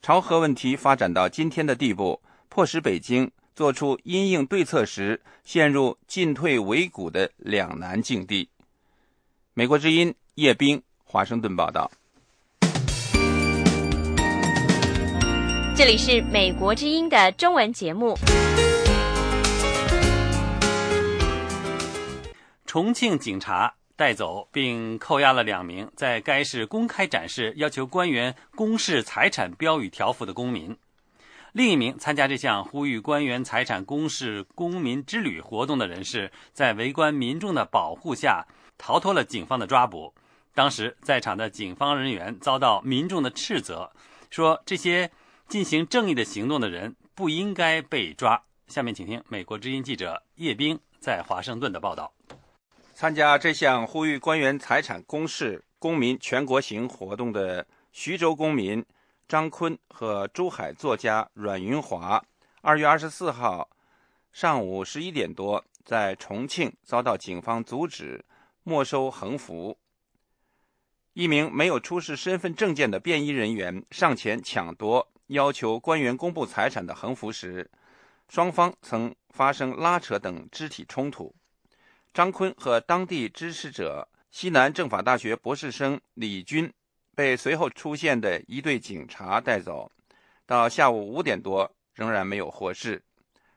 [0.02, 8.50] 朝核问题发展到今天的地步，迫使北京做出因应对策时陷入进退维谷的两难境地。
[9.56, 11.92] 美国之音叶冰，华盛顿报道。
[15.78, 18.18] 这里是美国之音的中文节目。
[22.66, 30.76] 重庆警察带走并扣押了两名在该市公开展示要求官员公示财产标语条幅的公民。
[31.52, 38.48] 另一名参加这项呼吁官员财产公示公民之旅活动的人士，在围观民众的保护下
[38.86, 40.13] 逃脱了警方的抓捕。
[40.54, 43.89] 当时在场的警方人员遭到民众的斥责，
[44.30, 45.10] 说这些
[45.48, 48.43] 进行正义的行动的人不应该被抓。
[48.67, 52.12] 下面请听美国之音记者叶冰在华盛顿的报道。
[52.93, 58.86] 参加这项呼吁官员财产公示公民全国行活动的徐州公民
[59.30, 62.22] 张坤和珠海作家阮云华，
[62.62, 63.69] 二月二十四号
[64.34, 68.24] 上午十一点多，在重庆遭到警方阻止，
[68.63, 69.78] 没收横幅。
[71.13, 77.69] 一名没有出示身份证件的便衣人员上前抢夺要求官员公布财产的横幅时，
[78.28, 81.36] 双方曾发生拉扯等肢体冲突。
[82.13, 86.71] 张坤和当地支持者西南政法大学博士生李军
[87.15, 89.91] 被随后出现的一队警察带走，
[90.45, 93.04] 到下午五点多仍然没有获释。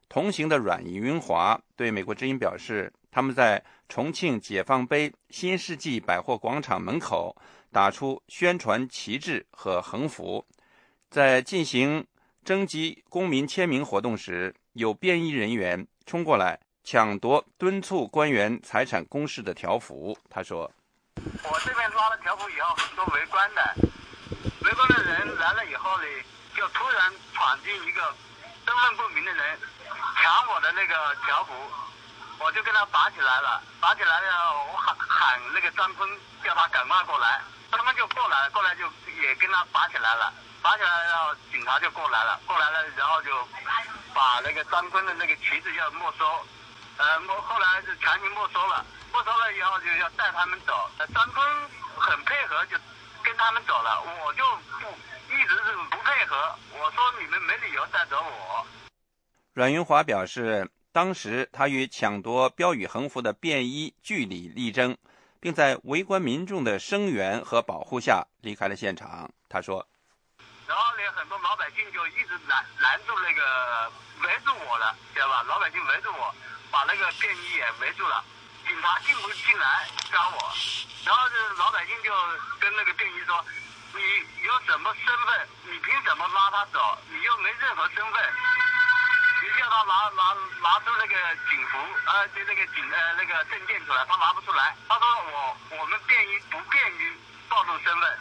[0.09, 2.93] 同行的阮云华对美国之音表示。
[3.09, 7.35] 他们在重庆解放碑新世纪百货广场门口
[7.73, 10.45] 打出宣传旗帜和横幅，
[11.09, 12.07] 在进行
[12.45, 20.15] 征集公民签名活动时，有便衣人员冲过来抢夺敦促官员财产公示的条幅。
[20.29, 20.71] 他说
[21.17, 23.75] ：“我这边拉了条幅以后，很多围观的，
[24.61, 26.05] 围观的人来了以后呢，
[26.55, 28.03] 就突然闯进一个
[28.67, 29.59] 身份不明的人，
[30.27, 31.55] 抢我的那个条幅。”
[32.39, 36.07] 我就跟他打起来了，打起来了，我喊喊那个张坤，
[36.45, 37.41] 叫他赶快过来，
[37.73, 38.85] 张坤就过来了，过来就
[39.23, 40.31] 也跟他打起来了，
[40.63, 43.49] 打起来了，警察就过来了，过来了，然后就
[44.13, 46.47] 把那个张坤的那个旗子要没收，
[46.99, 48.85] 呃，没后来是强行没收了，
[49.15, 52.77] 没收了以后就要带他们走，张坤很配合，就
[53.23, 54.45] 跟他们走了，我就
[54.79, 54.93] 不
[55.33, 58.67] 一直是不配合，我说你们没理由带走我。
[59.57, 60.71] 阮云华表示。
[60.93, 64.97] 当时，他与抢夺标语横幅的便衣据理力争，
[65.41, 69.29] 并在围观民众的声援和保护下离开了现场。
[69.47, 69.87] 他说
[70.69, 73.93] ：“然后呢，很多老百姓就一直拦拦住那个
[74.25, 75.43] 围住我了，知道吧？
[75.45, 76.35] 老百姓围住我，
[76.73, 78.25] 把那个便衣也围住了，
[78.67, 80.37] 警察进不进来抓我。
[81.05, 82.09] 然后这老百姓就
[82.61, 83.37] 跟那个便衣说
[83.93, 84.01] ：‘你
[84.45, 85.49] 有什么身份？
[85.69, 86.81] 你凭什么拉他走？
[87.13, 88.21] 你又没任何身份。’”
[89.67, 90.23] 叫他拿拿
[90.63, 94.77] 拿出那个警服，呃，就那个警呃那个证件出来，他拿不出来。
[94.89, 98.19] 他说我我们便于不便于暴露身份。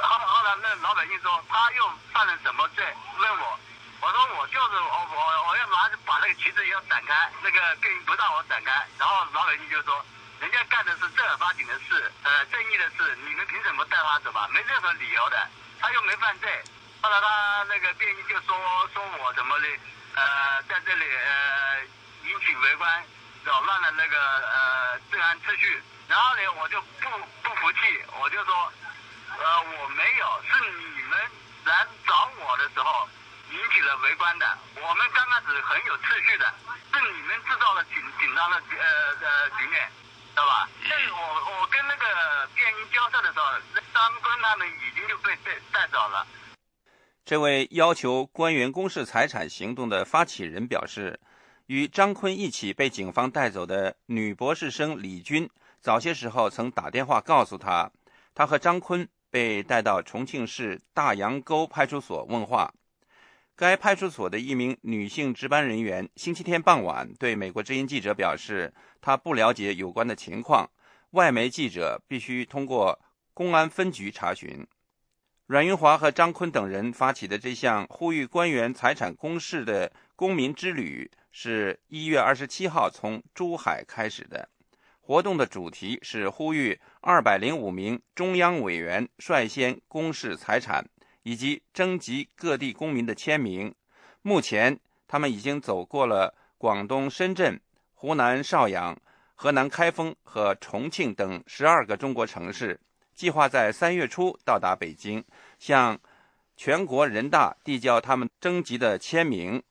[0.00, 2.82] 后后来那老百姓说他又犯了什么罪？
[3.18, 3.58] 问我，
[4.00, 8.72] 我说我就是我我我要拿把那个旗子要展开，那个便衣不让我展开。
[8.98, 10.04] 然后老百姓就说，
[10.40, 14.48] 人家干的是正儿八经的事，呃，正义的事，你们凭什么带他走吧？
[14.52, 15.48] 没任何理由的，
[15.80, 16.64] 他又没犯罪。
[17.02, 18.56] 后来他那个便衣就说
[18.94, 19.68] 说我怎么的。
[20.16, 21.84] 呃，在这里呃
[22.24, 23.04] 引起围观，
[23.44, 25.82] 扰乱了那个呃治安秩序。
[26.08, 27.10] 然后呢，我就不
[27.42, 27.78] 不服气，
[28.18, 28.72] 我就说，
[29.38, 31.18] 呃，我没有，是你们
[31.64, 33.08] 来找我的时候
[33.50, 34.58] 引起了围观的。
[34.76, 36.54] 我们刚开始很有秩序的，
[36.94, 39.90] 是你们制造了紧紧张的呃呃局面，
[40.30, 40.68] 知道吧？
[40.88, 43.52] 但是我我跟那个便衣交涉的时候，
[43.92, 46.26] 张坤他们已经就被被带走了。
[47.26, 51.18] 这位要求官员公示财产行动的发起人表示，
[51.66, 57.90] 与张坤一起被警方带走的女博士生李军，早些时候曾打电话告诉他，
[58.32, 62.72] 他和张坤被带到重庆市大杨沟派出所问话。
[63.56, 70.70] 该派出所的一名女性值班人员星期天傍晚对美国之音记者表示，她不了解有关的情况，
[71.10, 73.00] 外媒记者必须通过
[73.34, 74.64] 公安分局查询。
[75.46, 84.48] 阮云华和张坤等人发起的这项呼吁官员财产公示的公民之旅，是一月二十七号从珠海开始的。
[85.00, 90.84] 活动的主题是呼吁二百零五名中央委员率先公示财产，
[91.22, 93.72] 以及征集各地公民的签名。
[94.22, 94.76] 目前，
[95.06, 97.60] 他们已经走过了广东深圳、
[97.94, 98.98] 湖南邵阳、
[99.36, 102.80] 河南开封和重庆等十二个中国城市。
[103.16, 105.24] 计划在三月初到达北京，
[105.58, 105.98] 向
[106.54, 109.62] 全国人大递交他们征集的签名。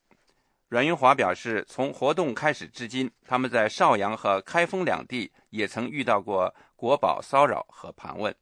[0.67, 8.35] 阮云华表示，从活动开始至今，他们在邵阳和开封两地也曾遇到过国宝骚扰和盘问。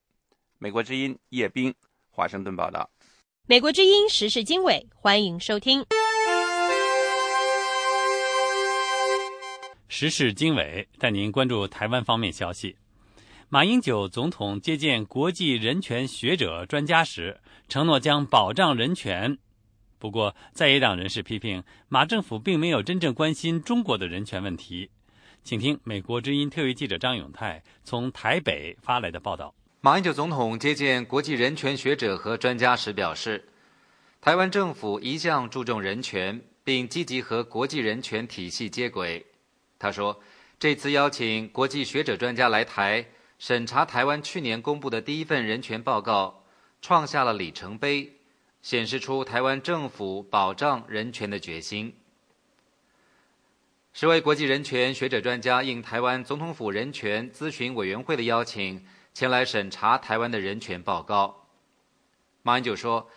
[0.58, 1.76] 美国之音叶冰，
[2.10, 2.90] 华盛顿报道。
[3.46, 5.86] 美国之音时事经纬，欢迎收听。
[9.90, 12.78] 时事经纬，带您关注台湾方面消息。
[13.54, 17.40] 马英九总统接见国际人权学者专家时，
[17.70, 19.38] 承诺将保障人权。
[20.00, 24.90] 不过，在野党人士批评马政府并没有真正关心中国的人权问题。
[25.44, 29.54] 请听美国之音特约记者张永泰从台北发来的报道。
[29.82, 33.50] 马英九总统接见国际人权学者和专家时表示，
[34.20, 39.24] 台湾政府一向注重人权，并积极和国际人权体系接轨。
[39.78, 40.20] 他说，
[40.58, 43.06] 这次邀请国际学者专家来台。
[43.44, 46.46] 审查台湾去年公布的第一份人权报告，
[46.82, 48.10] 创下了里程碑，
[48.62, 51.94] 显示出台湾政府保障人权的决心。
[53.92, 58.82] 十位国际人权学者专家应台湾总统府人权咨询委员会的邀请，
[59.14, 61.48] 前来审查台湾的人权报告。
[62.44, 63.10] 马英九说，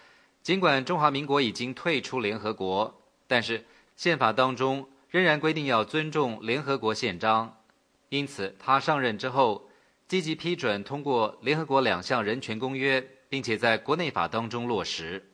[0.43, 3.65] 尽管中华民国已经退出联合国，但是
[3.95, 7.61] 宪法当中仍然规定要尊重联合国宪章，
[8.09, 9.63] 因此他上任之后。
[10.09, 15.25] 积极批准通过联合国两项人权公约，并且在国内法当中落实。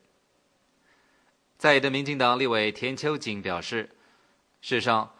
[1.57, 3.89] 在的民进党立委田秋瑾表示，
[4.61, 5.13] 事实上，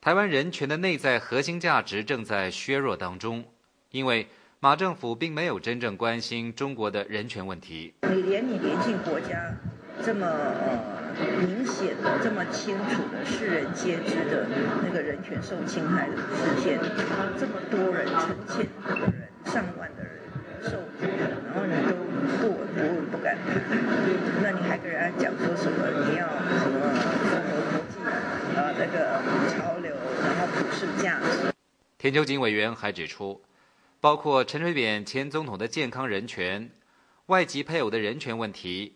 [0.00, 3.44] 台湾人权的内在核心价值正在削弱当中，
[3.90, 4.28] 因为
[4.60, 7.92] 马政府并没有真正关心中国的人权问题。
[8.02, 9.54] 你连你邻近国家
[10.02, 11.05] 这么呃
[11.38, 14.46] 明显的、这么清楚的、世人皆知的
[14.82, 16.78] 那个人权受侵害的事件，
[17.38, 20.20] 这么多人成千的人、上万的人
[20.62, 21.06] 受苦，
[21.46, 21.96] 然后你都
[22.40, 23.62] 不闻不问、不敢谈，
[24.42, 25.86] 那你还跟人家讲说什么？
[26.08, 27.40] 你要什么符合
[27.72, 27.96] 国际
[28.54, 31.52] 呃那个潮流，然后普世价值？
[31.98, 33.42] 田秋瑾委员还指出，
[34.00, 36.70] 包括陈水扁前总统的健康人权、
[37.26, 38.95] 外籍配偶的人权问题、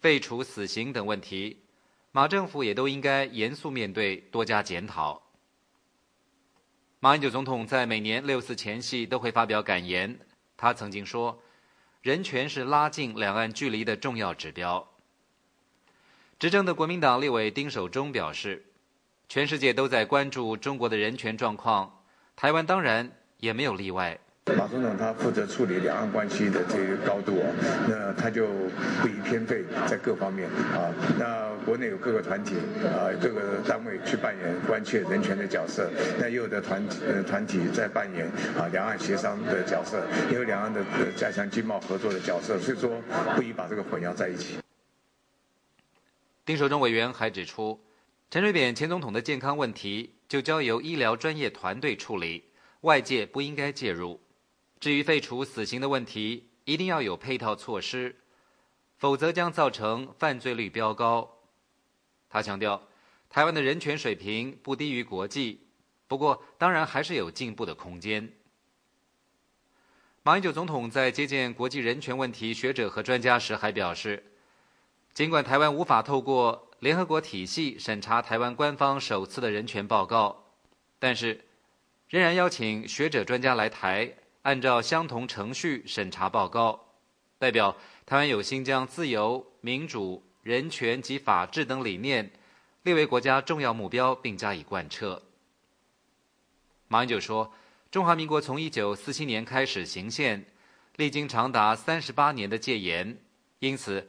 [0.00, 1.62] 废除死刑等问题，
[2.10, 5.22] 马政府也都应该严肃面对，多加检讨。
[7.00, 10.18] 马英九总统在每年六四前夕都会发表感言。
[10.56, 11.42] 他曾经说
[12.00, 14.88] ：“人权是拉近两岸距离的重要指标。”
[16.38, 18.64] 执政的国民党立委丁守中表示
[19.28, 22.02] ：“全世界都在关注中国的人权状况，
[22.36, 24.18] 台湾当然也没有例外。”
[24.56, 27.46] 马总统他负责处理两岸关系的这个高度啊，
[27.88, 28.46] 那他就
[29.00, 30.90] 不宜偏废在各方面啊。
[31.18, 35.88] 那国内有各个团体啊，各个单位去扮演关切人权的角色，
[36.18, 38.26] 那也有的团呃团体在扮演
[38.58, 40.84] 啊两岸协商的角色，也有两岸的
[41.16, 43.00] 加强经贸合作的角色，所以说
[43.36, 44.56] 不宜把这个混淆在一起。
[46.44, 47.78] 丁守中委员还指出，
[48.30, 52.42] 陈水扁前总统的健康问题就交由医疗专业团队处理，
[52.80, 54.18] 外界不应该介入。
[54.80, 58.16] 至于废除死刑的问题，一定要有配套措施，
[58.96, 61.36] 否则将造成犯罪率飙高。
[62.30, 62.88] 他强调，
[63.28, 65.66] 台湾的人权水平不低于国际，
[66.08, 68.32] 不过当然还是有进步的空间。
[70.22, 74.32] 马英九总统在接见国际人权问题学者和专家时还表示，
[75.12, 80.46] 尽管台湾无法透过联合国体系审查台湾官方首次的人权报告，
[80.98, 81.44] 但是
[82.08, 84.14] 仍然邀请学者专家来台。
[84.42, 86.86] 按照相同程序审查报告，
[87.38, 87.76] 代表
[88.06, 92.32] 台湾有心将自由、民主、人权及法治等理念
[92.82, 95.22] 列为国家重要目标，并加以贯彻。
[96.88, 97.52] 马英九说
[97.92, 100.46] ：“中华民国从一九四七年开始行宪，
[100.96, 103.18] 历经长达三十八年的戒严，
[103.58, 104.08] 因此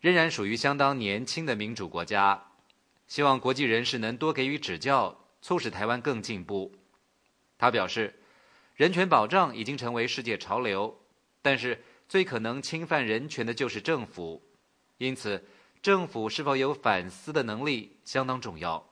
[0.00, 2.48] 仍然属于相当年轻的民主国家。
[3.08, 6.74] 希望国际人士能多给予指教，促使台湾更进步。”
[7.56, 8.19] 他表示。
[8.80, 10.98] 人权保障已经成为世界潮流，
[11.42, 14.42] 但是最可能侵犯人权的就是政府，
[14.96, 15.44] 因此
[15.82, 18.82] 政府是否有反思的能力相当重要。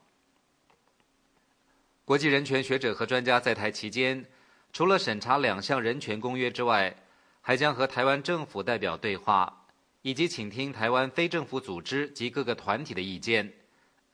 [2.05, 4.27] 国际人权学者和专家在台期间，
[4.75, 6.95] 除了审查两项人权公约之外，
[7.41, 9.65] 还将和台湾政府代表对话，
[10.03, 13.51] 以及倾听台湾非政府组织及各个团体的意见，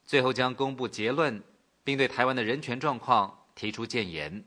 [0.05, 1.43] 最后将公布结论，
[1.83, 4.45] 并对台湾的人权状况提出建言。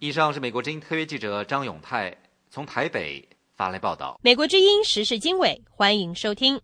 [0.00, 2.14] 以上是美国之音特约记者张永泰
[2.50, 3.26] 从台北
[3.56, 4.18] 发来报道。
[4.22, 6.60] 美国之音时事经纬，欢迎收听。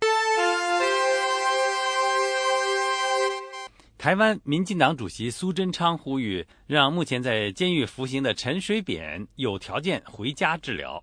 [3.96, 11.02] 台湾民进党主席苏贞昌呼吁，让目前在监狱服刑的陈水扁有条件回家治疗。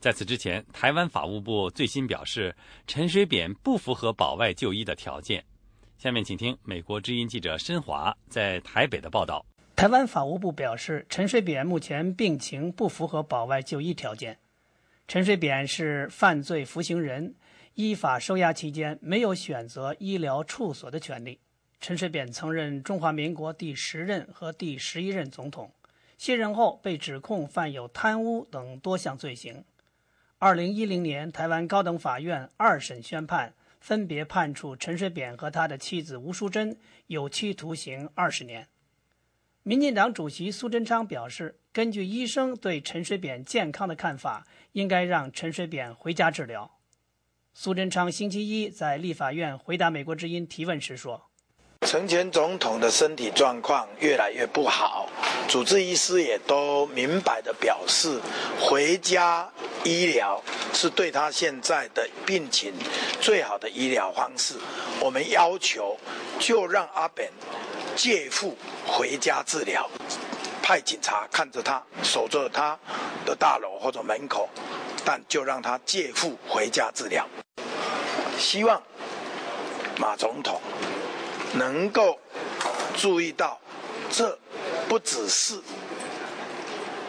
[0.00, 2.54] 在此之前，台湾法务部最新表示，
[2.86, 5.44] 陈水扁不符合保外就医的条件。
[5.96, 9.44] 下面请听美国之音记者申华在台北的报道。
[9.74, 14.38] 台湾法务部表示，陈水扁目前病情不符合保外就医条件。
[15.08, 17.34] 陈水扁是犯罪服刑人，
[17.74, 21.40] 依法收押期间没有选择医疗处所的权利。
[21.80, 25.72] 陈水扁曾任中华民国第十任和第十一任总统，
[26.16, 29.64] 卸任后被指控犯有贪污等多项罪行。
[30.38, 36.76] 二零一零年，台湾高等法院二审宣判，分别判处陈水扁和他的妻子吴淑珍
[37.08, 38.68] 有期徒刑二十年。
[39.64, 46.68] 民进党主席苏贞昌表示，根据医生对陈水扁健康的看法，应该让陈水扁回家治疗。
[47.54, 51.30] 苏贞昌星期一在立法院回答美国之音提问时说
[51.86, 55.08] ：“陈前总统的身体状况越来越不好，
[55.46, 58.20] 主治医师也都明白的表示，
[58.58, 59.48] 回家
[59.84, 60.42] 医疗
[60.72, 62.74] 是对他现在的病情
[63.20, 64.56] 最好的医疗方式。
[65.00, 65.96] 我们要求
[66.40, 67.30] 就让阿扁
[67.94, 69.88] 借腹回家治疗，
[70.62, 72.78] 派警察看着他，守着他
[73.24, 74.48] 的大楼或者门口，
[75.04, 77.26] 但就让他借腹回家治疗。”
[78.38, 78.82] 希望
[79.98, 80.60] 马总统
[81.54, 82.18] 能够
[82.96, 83.60] 注意到，
[84.10, 84.36] 这
[84.88, 85.60] 不只是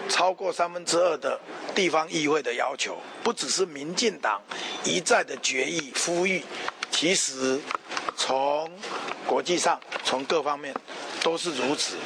[0.10, 1.40] 超过三分之二的
[1.74, 4.42] 地方议会的要求，不只是民进党
[4.84, 6.44] 一再的决议呼吁，
[6.92, 7.60] 其实
[8.16, 8.70] 从
[9.34, 10.72] 国际上、从各方面
[11.24, 11.98] 都是如此。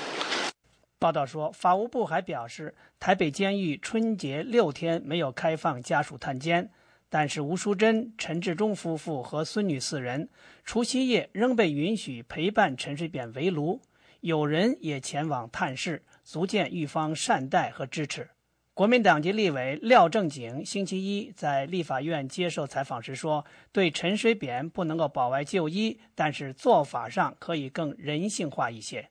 [0.97, 6.71] 报道说，法务部还表示，台北监狱春节六天没有开放家属探监。
[7.09, 10.29] 但是吴淑珍、陈志忠夫妇和孙女四人
[10.63, 13.81] 除夕夜仍被允许陪伴陈水扁围炉，
[14.21, 18.29] 有人也前往探视，足见狱方善待和支持。
[18.77, 29.09] 国民党籍立委廖正景星期一在立法院接受采访时说：“对陈水扁不能够保外就医，但是做法上可以更人性化一些。”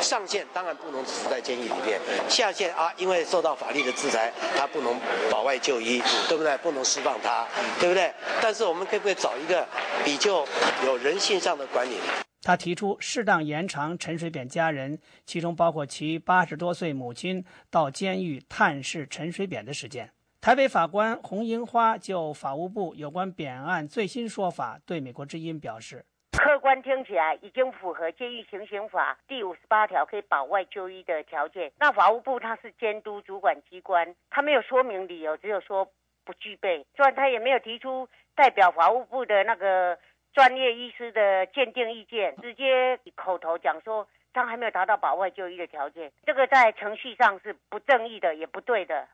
[0.00, 4.96] 上线当然不能只是在监狱里面，下线啊，因为受到法律的制裁，他不能
[5.28, 6.56] 保外就医，对不对？
[6.58, 7.44] 不能释放他，
[7.80, 8.14] 对不对？
[8.40, 9.66] 但是我们可不可以找一个
[10.04, 10.46] 比较
[10.86, 11.96] 有人性上的管理？
[12.42, 20.10] 他提出适当延长陈水扁家人，其中包括其八十多岁母亲到监狱探视陈水扁的时间。
[20.40, 26.04] 台北法官洪英花就法务部有关扁案最新说法对美国之音表示。
[26.32, 31.72] 客观听起来已经符合《监狱行刑法》第五十八条可以保外就医的条件。
[31.80, 35.90] 那法务部它是监督主管机关，他没有说明理由，只有说
[36.24, 36.86] 不具备。
[36.94, 39.98] 虽然他也没有提出代表法务部的那个
[40.34, 49.08] 专业医师的鉴定意见，直接口头讲说他还没有达到保外就医的条件，这个在程序上是不正义的，也不对的。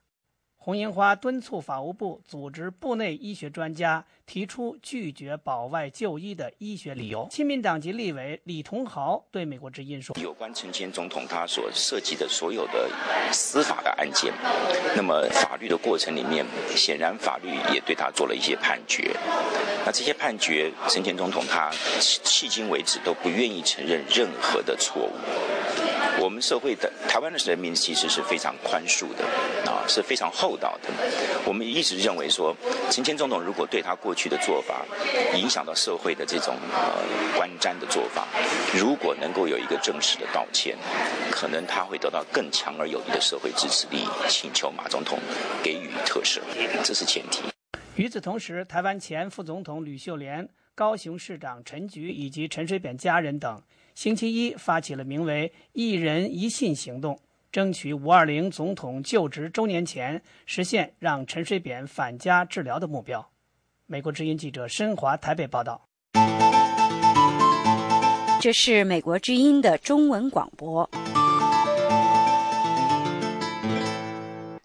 [0.64, 7.28] 洪英花敦促法务部组织部内医学专家提出拒绝保外就医的医学理由。
[7.30, 12.88] 亲民党籍立委李同豪对美国之音说：“有关陈前总统他所涉及的所有的
[13.30, 14.32] 司法的案件，
[14.96, 19.14] 那么法律的过程里面，显然法律也对他做了一些判决。
[19.84, 25.10] 那这些判决，陈前总统他迄今为止都不愿意承认任何的错误。”
[26.35, 29.24] 我们社会的台湾的人民其实是非常宽恕的
[29.70, 30.91] 啊，是非常厚道的。
[31.47, 32.53] 我们一直认为说，
[32.91, 34.85] 陈前总统如果对他过去的做法
[35.37, 38.26] 影响到社会的这种呃观瞻的做法，
[38.76, 40.76] 如果能够有一个正式的道歉，
[41.30, 45.20] 可能他会得到更强而有力的社会支持力，请求马总统
[45.62, 46.41] 给予特赦，
[46.82, 47.45] 这是前提。
[47.95, 53.62] 与此同时，台湾前副总统吕秀莲、高雄市长陈菊以及陈水扁家人等。
[53.95, 57.18] 星期一发起了名为“一人一信”行动，
[57.53, 63.30] 争取五二零总统就职周年前实现让陈水扁返家治疗的目标。
[63.86, 65.86] 美国之音记者申华台北报道。
[68.40, 70.90] 这是美国之音的中文广播。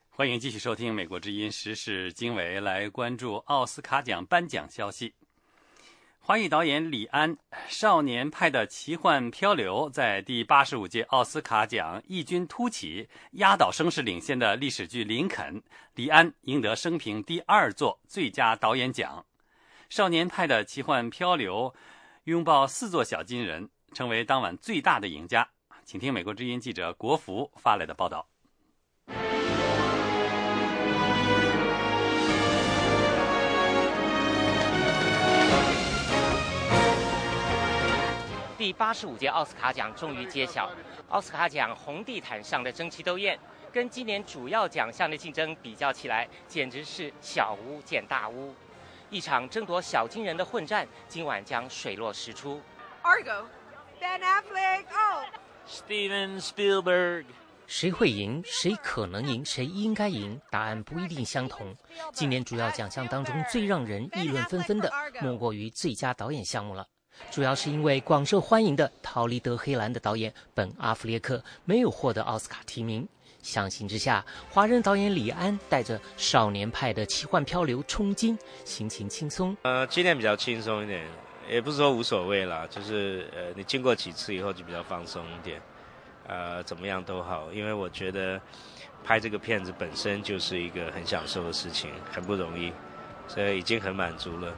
[0.10, 5.14] 欢迎继续收听美国之音时事经纬，来关注奥斯卡奖颁奖消息。
[6.30, 7.36] 华裔导演李安
[7.68, 15.60] 《少年派的奇幻漂流》在第八十五届奥斯卡奖异军突起，压倒声势领先的历史剧《林肯》，
[15.96, 19.26] 李安赢得生平第二座最佳导演奖。
[19.90, 21.74] 《少年派的奇幻漂流》
[22.26, 25.50] 拥抱四座小金人，成为当晚最大的赢家。
[25.84, 28.28] 请听美国之音记者国福发来的报道。
[38.60, 40.70] 第八十五届奥斯卡奖终于揭晓，
[41.08, 43.40] 奥斯卡奖红地毯上的争奇斗艳，
[43.72, 48.54] 跟今年主要奖项的竞争比较起来，简直是小巫见大巫。
[49.10, 52.62] 一场争夺小金人的混战，今晚将水落石出。
[53.02, 55.24] Argo，Ben Affleck，哦
[55.66, 57.28] ，Steven Spielberg，
[57.66, 58.44] 谁会赢？
[58.44, 59.46] 谁可能赢？
[59.46, 60.38] 谁应该赢？
[60.52, 61.74] 答案不一定相同。
[62.12, 64.92] 今年主要奖项当中最让人议论纷纷的，
[65.22, 66.86] 莫过于最佳导演项目了。
[67.32, 73.08] 主要是因为广受欢迎的《逃离德黑兰》的导演本·阿弗列克没有获得奥斯卡提名。
[73.42, 79.56] 相形之下，华人导演李安带着《少年派的奇幻漂流》冲金，心情轻松。
[79.62, 81.08] 呃，今天比较轻松一点，
[81.50, 85.62] 也不是说无所谓啦，就是呃，你经过几次以后就比较放松一点。
[86.28, 88.40] 呃，怎么样都好，因为我觉得
[89.06, 92.74] 拍这个片子本身就是一个很享受的事情，很不容易，
[93.28, 94.54] 所以已经很满足了。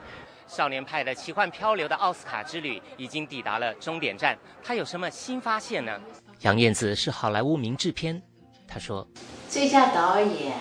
[0.52, 5.98] 少年派的奇幻漂流的奥斯卡之旅已经抵达了终点站，他有什么新发现呢？
[6.42, 8.22] 杨燕子是好莱坞名制片，
[8.68, 9.08] 他说
[9.48, 10.58] ：“最佳导演，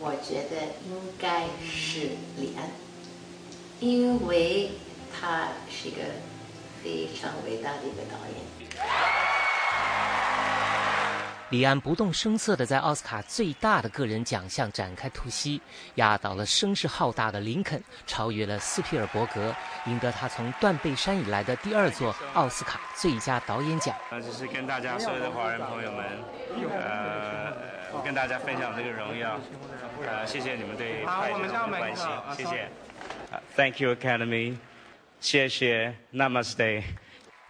[0.00, 2.70] 我觉得应该是李安，
[3.80, 4.70] 因为
[5.12, 5.98] 他是一个
[6.82, 8.80] 非常伟大的一个导演。”
[11.50, 15.60] 李安不动声色地在奥斯卡最大的个人奖项展开突袭，
[15.96, 19.54] 压倒了声势浩大的林肯，超越了斯皮尔伯格，
[19.86, 23.94] 赢得他从《断背山》以来的第二座奥斯卡最佳导演奖。
[24.10, 26.04] 那就是跟大家所有的华人朋友们，
[26.72, 27.52] 呃，
[28.02, 29.38] 跟大家分享这个荣耀。
[30.06, 32.68] 呃，谢谢你们对拍电影的关心，谢谢。
[33.54, 34.56] Thank you Academy，
[35.20, 36.82] 谢谢 Namaste。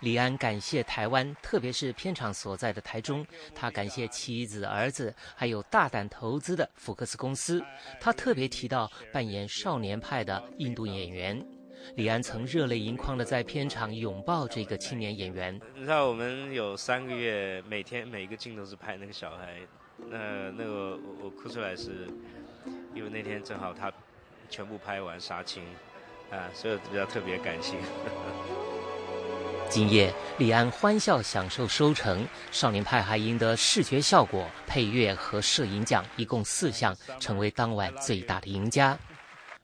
[0.04, 3.26] 李安感谢台湾，特别是片场所在的台中。
[3.54, 7.64] 他感谢妻子、儿子，还有大胆投资的福克斯公司。
[7.98, 11.42] 他特别提到扮演少年派的印度演员。
[11.96, 15.58] 李安曾热泪盈眶地在片场拥抱这个青年演员。
[15.74, 19.58] 你知道，我们有三个月，每天每一个镜头是拍那个小孩。
[20.10, 22.06] 那那个我哭出来是，
[22.94, 23.90] 因为那天正好他
[24.50, 25.62] 全部拍完杀青，
[26.30, 27.78] 啊，所以比较特别感性。
[29.68, 38.96] 今夜，李安欢笑享受收成，《少年派》还赢得视觉效果、配乐和摄影奖，一共四项，成为当晚最大的赢家。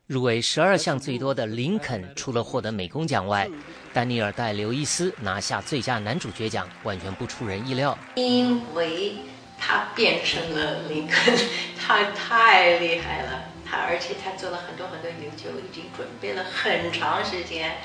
[0.09, 3.48] 入围十二项最多的《林肯》，除了获得美工奖外，
[3.92, 7.96] 丹尼尔戴刘易斯拿下最佳男主角奖，完全不出人意料。
[8.16, 9.14] 因为
[9.57, 11.38] 他变成了林肯，
[11.78, 17.76] 他太厉害了，他而且他做了很多很多研究，已经准备了很长时间，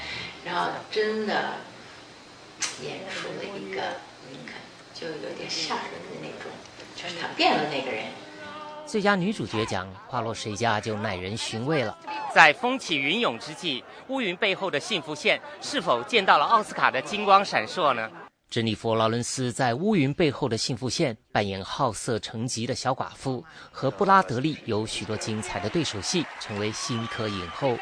[0.44, 1.54] 然后真的。
[2.84, 3.82] 演出了一个
[4.94, 6.52] 就有点吓人的那种，
[6.96, 8.06] 就是他变了那个人。
[8.86, 11.98] 最佳女主角奖花落谁家就耐人寻味了。
[12.34, 18.10] 在风起云涌之际，乌云背后的幸福线是否见到了奥斯卡的金光闪烁呢？
[18.50, 27.78] 珍妮佛·劳伦斯在《乌云背后的幸福线》扮演好色成疾的小寡妇，和布拉德利有许多精彩的对手戏，成为新科影后。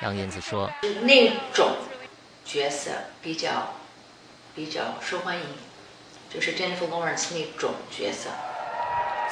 [0.00, 0.70] 杨燕子说
[1.02, 1.68] ：“那种
[2.44, 2.90] 角色
[3.20, 3.74] 比较。”
[4.54, 5.42] 比较受欢迎，
[6.28, 8.28] 就是 Jennifer Lawrence 那种角色。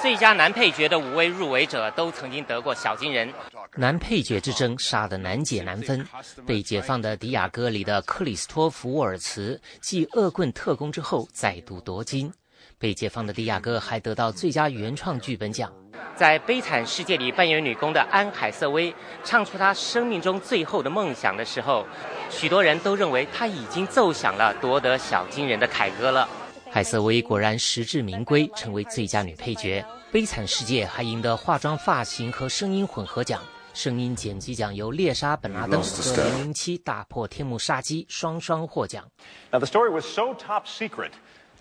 [0.01, 3.31] 最佳男配角的五位入围者都曾经得过小金人。
[3.77, 6.07] 男配角之争杀得难解难分。
[6.47, 12.33] 被解放的迪亚哥里的克里斯托弗·沃尔茨继《恶棍特工》之后再度夺金。
[12.81, 15.71] 被解放的迪亚哥还得到最佳原创剧本奖。
[16.17, 21.87] 在《悲惨世界》里扮演女工的安海瑟薇唱出她生命中最后的梦想的时候。
[22.31, 26.27] 许多人都认为她已经奏响了夺得小金人的凯歌了。
[26.71, 29.83] 海瑟薇果然实至名归，成为最佳女配角。
[30.13, 33.43] 《悲惨世界》还赢得化妆、发型和声音混合奖，
[33.75, 39.05] 声音剪辑奖由猎杀·本拉登和《零零七：大破天幕杀机》双双获奖。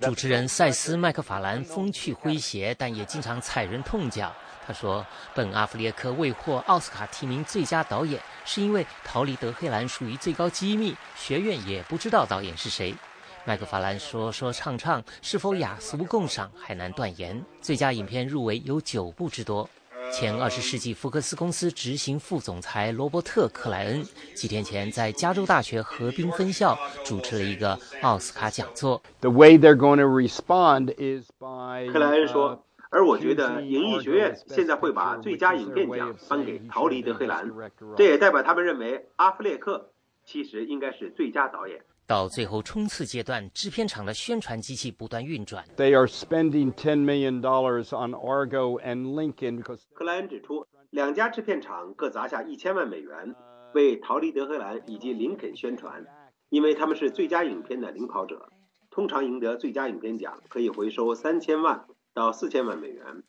[0.02, 4.34] 主持人塞斯·麦克法兰风趣诙谐，但也经常踩人痛脚。
[4.66, 12.96] 他说：“本·阿弗列克未获奥斯卡提名最佳导演，是因为《逃离德黑兰》属于最高机密，学院也不知道导演是谁。”
[13.44, 19.70] 麦克法兰说：“说唱唱，是否雅俗共赏还难断言。”最佳影片入围有九部之多。
[20.12, 29.02] 前二十世纪福克斯公司执行副总裁罗伯特·克莱恩几天前在加州大学河滨分校主持了一个奥斯卡讲座。
[29.22, 32.64] The way they're going to respond is by 克莱恩说。
[32.92, 37.52] 而我觉得影艺学院现在会把最佳影片奖颁给《逃离德黑兰》，
[37.96, 39.92] 这也代表他们认为阿弗列克
[40.26, 41.84] 其实应该是最佳导演。
[42.10, 45.64] 到最后冲刺阶段，制片厂的宣传机器不断运转。
[45.78, 53.36] They are spending ten million dollars on Argo and Lincoln because 克莱恩指出，两家制片厂各砸下一千万美元
[53.76, 56.04] 为《逃离德黑兰》以及《林肯》宣传，
[56.50, 58.50] 因为他们是最佳影片的领跑者。
[58.90, 61.86] 通常赢得最佳影片奖可以回收三千万。
[62.16, 63.24] 到四千万美元，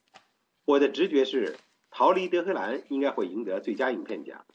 [0.64, 1.52] 我的直觉是
[1.90, 4.46] 《逃离德黑兰》应该会赢得最佳影片奖。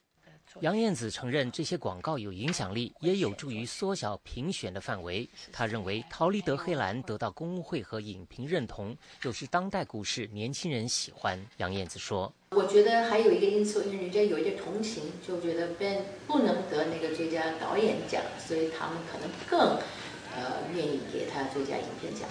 [0.62, 5.28] 杨燕子承认这些广告有影响力，也有助于缩小评选的范围。
[5.52, 11.38] 他认为《逃离德黑兰》得到工会和影评认同，又是当代故事，年轻人喜欢。
[11.58, 19.78] 杨燕子说：“我觉得还有一个因素，因为人家有一点同情，就觉得 Ben 不能得那个最佳导演奖，所以他们可能更
[20.38, 22.30] 呃愿意给他最佳影片奖。”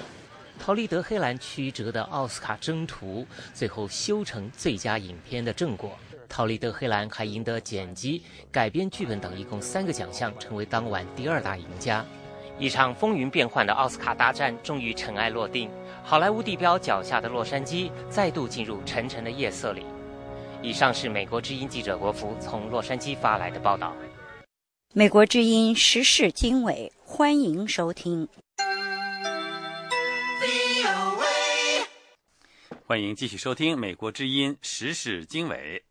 [0.64, 5.90] 《逃离德黑兰》曲折的奥斯卡征途，最后修成最佳影片的正果。
[6.34, 8.20] 《逃离德黑兰》还赢得剪辑、
[8.50, 12.04] 改编剧本等一共三个奖项，成为当晚第二大赢家。
[12.58, 15.70] 一场风云变幻的奥斯卡大战终于尘埃落定，
[16.02, 19.86] 好莱坞地标脚下的洛杉矶再度进入沉沉的夜色里。
[20.60, 23.94] 以上是美国之音记者国福从洛杉矶发来的报道。
[24.92, 28.28] 美国之音时事经纬，欢迎收听。
[32.84, 35.84] 欢迎继续收听美国之音时事经纬。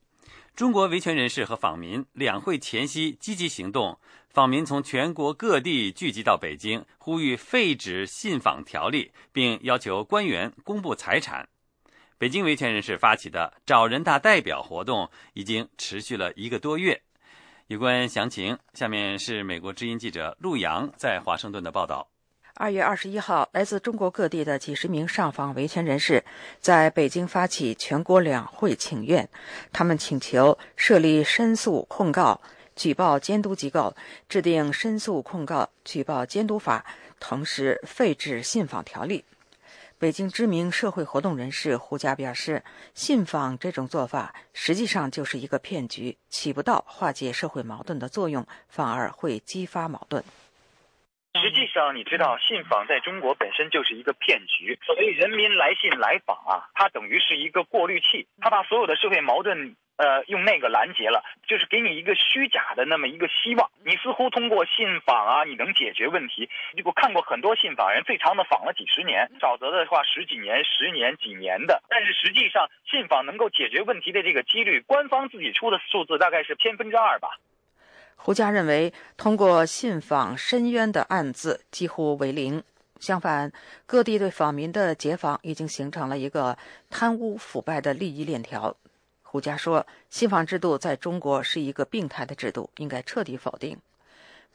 [0.55, 3.97] 中国维权人士和访民两会前夕积极行动，
[4.29, 11.49] 访民从全国各地聚集到北京，呼吁废止信访条例，并要求官员公布财产。
[12.19, 17.01] 北京维权人士发起的找人大代表活动已经持续了一个多月。
[17.65, 22.12] 有关详情，下面是美国之音记者陆洋在华盛顿的报道。
[22.55, 26.23] 二月二十一号，来自中国各地的几十名上访维权人士
[26.61, 29.27] 在北京发起全国两会请愿。
[29.71, 32.39] 他们请求设立申诉控告、
[32.75, 33.95] 举报监督机构，
[34.29, 36.85] 制定申诉控告、举报监督法，
[37.19, 39.25] 同时废止信访条例。
[39.97, 50.23] 北京知名社会活动人士胡佳表示，信访这种做法实际上就是一个骗局，起不到化解社会矛盾的作用，反而会激发矛盾。
[51.41, 54.77] 实际上，你知道，信访在中国本身就是一个骗局。
[54.85, 63.71] 所谓人民来信来访啊，它等于是一个过滤器，它把所有的社会矛盾，呃，用那个拦截了，就是给你一个虚假的那么一个希望。
[63.83, 66.47] 你似乎通过信访啊，你能解决问题。
[66.85, 71.81] 我看过很多信访人，最长的访了几十年，少则的话十几年、十年、几年的。
[71.89, 77.29] 但是实际上，信访能够解决问题的这个几率，官方自己出的数字大概是千分之二吧。
[78.15, 82.63] 胡佳认为，通过信访申冤的案子几乎为零。
[82.99, 83.51] 相反，
[83.85, 86.57] 各地对访民的解访已经形成了一个
[86.89, 88.75] 贪污腐败的利益链条。
[89.21, 93.77] 胡佳说，信访制度在中国是一个病态的制度，应该彻底否定。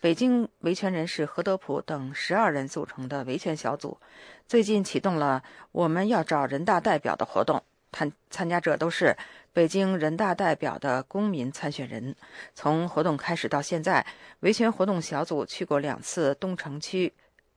[0.00, 3.98] 北京维权人士何德普等十二人组成的维权小组，
[4.46, 5.42] 最近启动了
[5.72, 7.62] “我们要找人大代表”的活动。
[7.92, 9.16] 参参加者都是
[9.52, 12.14] 北京人大代表的公民参选人。
[12.54, 14.06] 从活动开始到现在，
[14.40, 17.12] 维权活动小组去过两次东城区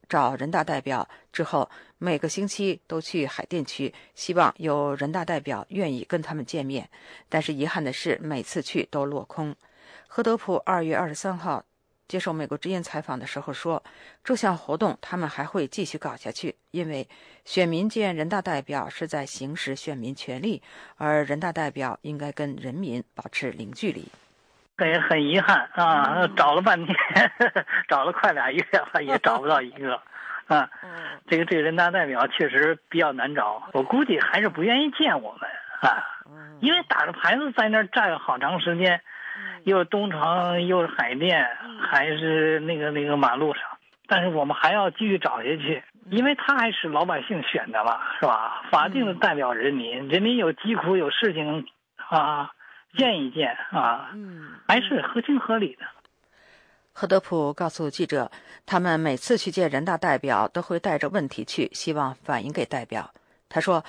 [0.09, 6.89] 找人大代表，之后每个星期都去海淀区，希望有人大代表愿意跟他们见面。
[7.29, 9.55] 但是遗憾的是，每次去都落空。
[10.07, 11.65] 何德普二月二十三号。
[12.11, 13.81] 接受美国之音采访的时候说，
[14.21, 17.07] 这项活动他们还会继续搞下去，因为
[17.45, 20.61] 选民见人大代表是在行使选民权利，
[20.97, 24.09] 而人大代表应该跟人民保持零距离。
[24.77, 26.95] 很很遗憾啊，找了半天，
[27.87, 28.61] 找了快俩月
[28.93, 29.97] 了，也找不到一个。
[30.47, 30.69] 啊，
[31.29, 35.49] 这个这个人大代表确实比较难找，我估计还是不愿意见我们
[35.79, 36.03] 啊，
[36.59, 39.01] 因为打着牌子在那儿站好长时间。
[39.63, 41.47] 又是东城，又是海淀，
[41.79, 43.63] 还是那个那个马路上，
[44.07, 48.63] 但是我们还要继续找下去，因为他还是老百姓选的嘛，是吧？
[48.71, 51.65] 法定的代表人民，人民有疾苦有事情，
[52.09, 52.51] 啊，
[52.97, 54.09] 见一见啊，
[54.67, 55.85] 还是合情合理的。
[56.93, 58.31] 何德普告诉记者，
[58.65, 63.11] 他们每次去见人大代表，都会带着问题去，希望反映给代表。
[63.47, 63.83] 他说。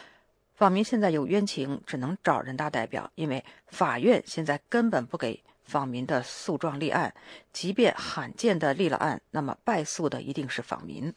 [0.55, 7.13] 访民现在有冤情，只能找人大代表，因为法院现在根本不给访民的诉状立案，
[7.53, 11.13] 即便罕见的立了案，那么败诉的一定是访民。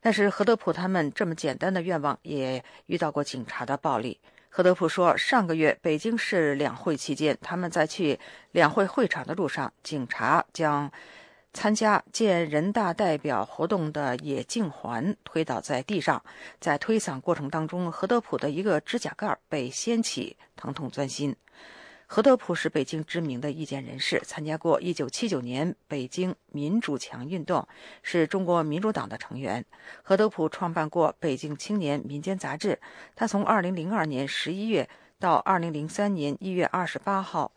[0.00, 4.18] 但是何德普他们这么简单的愿望，也遇到过警察的暴力。
[4.50, 8.18] 何德普说，上个月北京市两会期间，他们在去
[8.50, 10.90] 两会会场的路上，警察将。
[11.54, 16.22] 参加见人大代表活动的野静环推倒在地上，
[16.58, 21.36] 在推搡过程当中，何德普的一个指甲盖被掀起，疼痛钻心。
[22.06, 27.66] 何德普是北京知名的意见人士，参加过1979年北京民主墙运动，
[28.02, 29.64] 是中国民主党的成员。
[30.02, 32.70] 何德普创办过《北京青年民间杂志》，
[33.14, 34.88] 他从2002年11月
[35.18, 37.52] 到2003年1月28号，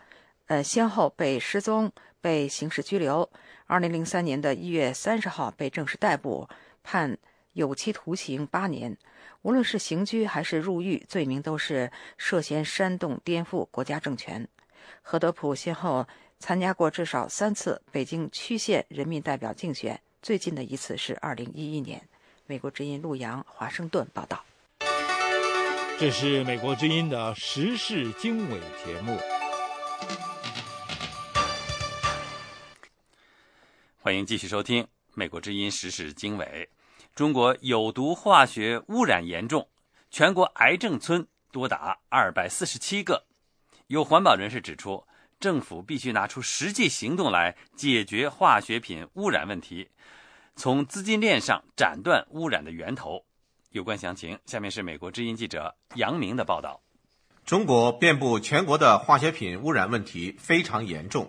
[0.48, 1.92] 呃，先后被失踪。
[2.22, 3.30] 被刑事拘留。
[3.68, 6.48] 二零零三年的一月三十号被正式逮捕，
[6.84, 7.18] 判
[7.54, 8.96] 有期徒刑八年。
[9.42, 14.48] 无论是刑拘还是入狱，罪名都是涉嫌煽动颠覆国家政权。
[15.02, 16.08] 何德普先后
[16.38, 22.02] 参加过至少三次北京区县人民代表竞选，最近的一次是二零一一年。
[22.46, 24.46] 美国之音陆洋华盛顿报道。
[25.98, 29.18] 这是美国之音的时事经纬节目。
[34.06, 36.70] 欢迎继续收听美国之音时事经纬。
[37.16, 39.68] 中国有毒化学污染严重，
[40.12, 43.26] 全国癌症村多达二百四十七个。
[43.88, 45.04] 有环保人士指出，
[45.40, 49.90] 政府必须拿出实际行动来解决化学品污染问题，
[50.56, 53.26] 从资金链上斩断污染的源头。
[53.72, 56.80] 有关详情，下面是美国之音记者杨明的报道。
[57.44, 61.28] 中国遍布全国的化学品污染问题非常严重。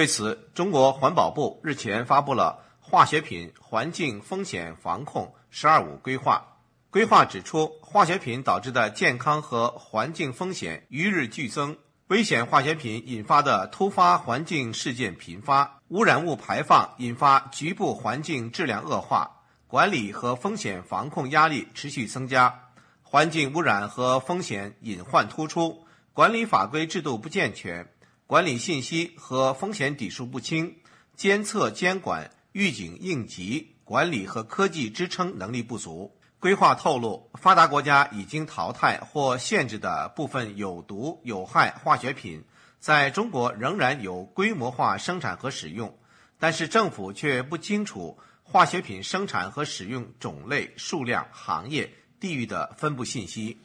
[0.00, 2.58] 为此，中国环保部日前发布了
[2.90, 6.42] 《化学品环境风险防控“十二五”规划》。
[6.90, 11.76] 规划指出，化学品导致的健康和环境风险与日俱增，
[12.06, 19.30] 危险化学品引发的突发环境事件频发，污染物排放引发局部环境质量恶化，
[19.66, 22.58] 管理和风险防控压力持续增加，
[23.02, 25.84] 环境污染和风险隐患突出，
[26.14, 27.86] 管理法规制度不健全。
[28.30, 30.76] 管理信息和风险底数不清，
[31.16, 36.16] 监测监管、预警应急管理和科技支撑能力不足。
[36.38, 42.44] 规划透露，发达国家已经淘汰或限制的部分有毒有害化学品，
[42.78, 45.98] 在中国仍然有规模化生产和使用，
[46.38, 53.58] 但是政府却不清楚化学品生产和使用种类、数量、行业、地域的分布信息。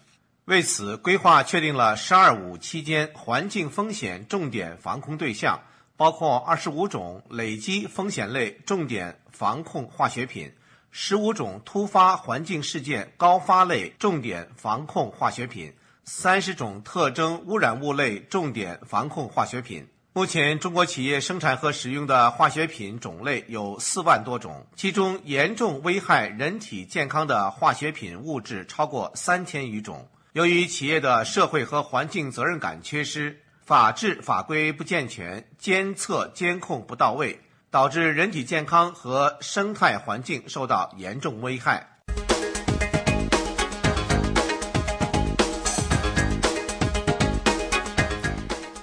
[0.46, 5.60] 为此，规划确定了“十二五”期间环境风险重点防控对象，
[5.98, 10.54] 包括二十五种累积风险类重点防控化学品，
[10.92, 15.74] 十五种突发环境事件高发类重点防控化学品，
[16.04, 19.88] 三十种特征污染物类重点防控化学品。
[20.14, 30.08] 目前，中国企业生产和使用的化学品种类有四万多种，其中严重危害人体健康的化学品物质超过三千余种。
[30.36, 37.40] 由于企业的社会和环境责任感缺失，法制法规不健全，监测监控不到位，
[37.72, 41.88] 导致人体健康和生态环境受到严重危害。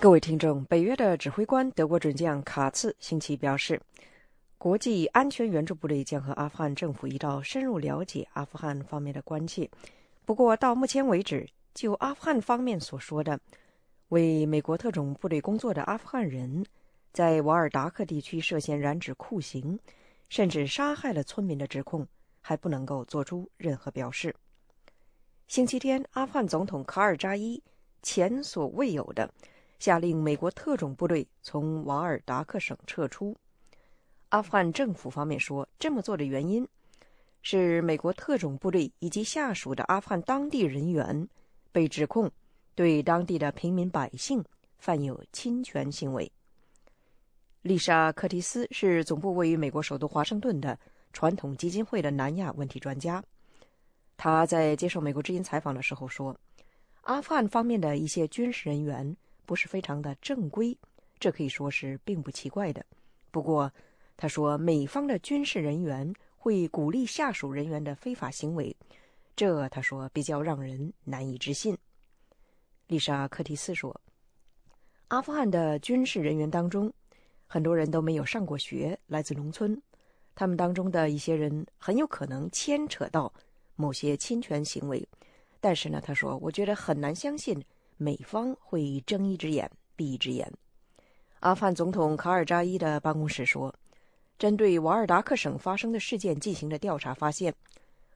[0.01, 3.79] 各位听众，北约的指挥官德国准将卡茨星期表示，
[4.57, 9.69] 国际安全援助部队将和阿富汗政府一道深入了解阿富汗方面的关切。
[10.25, 13.39] 不过，到目前为止，就阿富汗方面所说的
[14.09, 16.65] 为美国特种部队工作的阿富汗人
[17.13, 19.79] 在瓦尔达克地区涉嫌染指酷刑，
[20.29, 22.07] 甚至杀害了村民的指控，
[22.41, 24.35] 还不能够做出任何表示。
[25.49, 27.61] 星期天，阿富汗总统卡尔扎伊
[28.01, 29.29] 前所未有的
[29.79, 33.37] 下令美国特种部队从瓦尔达克省撤出。
[34.29, 36.67] 阿富汗政府方面说，这么做的原因。
[37.43, 41.29] 是美国特种部队以及下属的阿富汗当地人员
[41.73, 42.31] 被指控
[42.75, 44.43] 对当地的平民百姓
[44.79, 46.31] 犯有侵权行为。
[47.63, 50.79] 丽莎·柯蒂斯是总部位于美国首都华盛顿的
[51.13, 53.23] 传统基金会的南亚问题专家。
[54.17, 56.37] 他在接受美国之音采访的时候说
[57.03, 60.77] ：“阿富汗方面的一些军事人员不是非常的正规，
[61.19, 62.85] 这可以说是并不奇怪的。
[63.33, 63.71] 不过，
[64.17, 66.13] 他说美方的军事人员。”
[66.43, 68.77] 会鼓励下属人员的非法行为，
[69.37, 71.79] 这他说比较让人难以置信。
[72.89, 74.01] 丽莎·科蒂斯说
[75.07, 76.93] ：“阿富汗的军事人员当中，
[77.47, 79.81] 很多人都没有上过学，来自农村。
[80.35, 83.33] 他们当中的一些人很有可能牵扯到
[83.77, 85.09] 某些侵权行为。
[85.61, 87.65] 但是呢，他说，我觉得很难相信
[87.99, 90.53] 美方会睁一只眼闭一只眼。”
[91.39, 93.73] 阿富汗总统卡尔扎伊的办公室说。
[94.39, 97.55] 针对瓦尔达克省发生的事件进行的调查发现，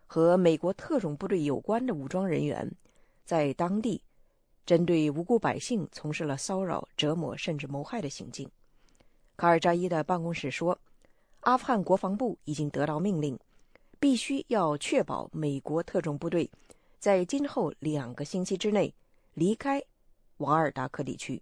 [0.06, 2.68] 和美国特种部队有关的武装人员
[3.24, 4.02] 在当地
[4.64, 8.50] 针对无辜百姓从事了骚扰、折磨甚至谋害的行径。
[9.36, 10.76] 卡尔扎伊的办公室说，
[11.40, 13.38] 阿富汗国防部已经得到命令，
[14.00, 16.50] 必须要确保美国特种部队
[16.98, 18.92] 在今后两个星期之内
[19.34, 19.80] 离开
[20.38, 21.40] 瓦尔达克地区。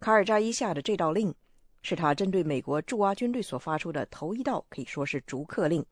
[0.00, 1.34] 卡尔扎伊下的这道令。
[1.82, 5.84] 是他针对美国驻阿军队所发出的头一道，可以说是逐客令。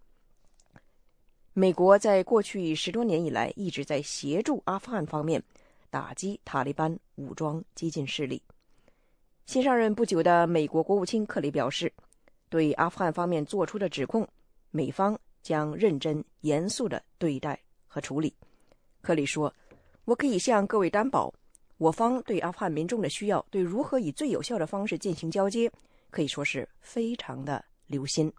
[1.53, 5.43] 美国在过去十多年以来一直在协助阿富汗方面
[5.89, 8.43] 打击塔利班武装激进势力。
[9.47, 11.91] 新上任不久的美国国务卿克里表示，
[12.51, 14.29] 对阿富汗方面做出的指控，
[14.71, 18.35] 美方将认真严肃的对待和处理。
[19.01, 19.55] 克里说
[20.05, 21.33] ：“我可以向各位担保。”
[21.79, 25.71] 我方对阿富汗民众的需要，对如何以最有效的方式进行交接，
[26.09, 28.33] 可以说是非常的留心。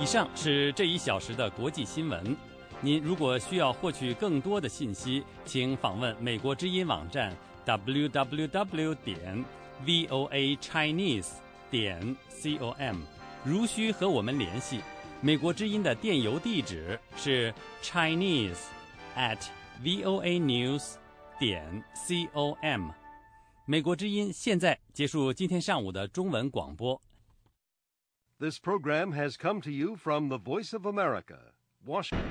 [0.00, 2.34] 以上是这一小时的国际新闻。
[2.80, 7.36] 您如果需要获取更多的信息，请访问美国之音网站
[7.66, 9.44] www 点
[9.84, 11.32] voa chinese
[11.70, 12.96] 点 com。
[13.44, 14.80] 如需和我们联系，
[15.20, 18.56] 美国之音的电邮地址是 chinese
[19.16, 19.38] at
[19.83, 20.95] voa news
[21.39, 22.89] 点 com。
[23.65, 27.01] 美国之音现在结束今天上午的中文广播。
[28.39, 31.53] This program has come to you from the Voice of America,
[31.85, 32.23] Washington.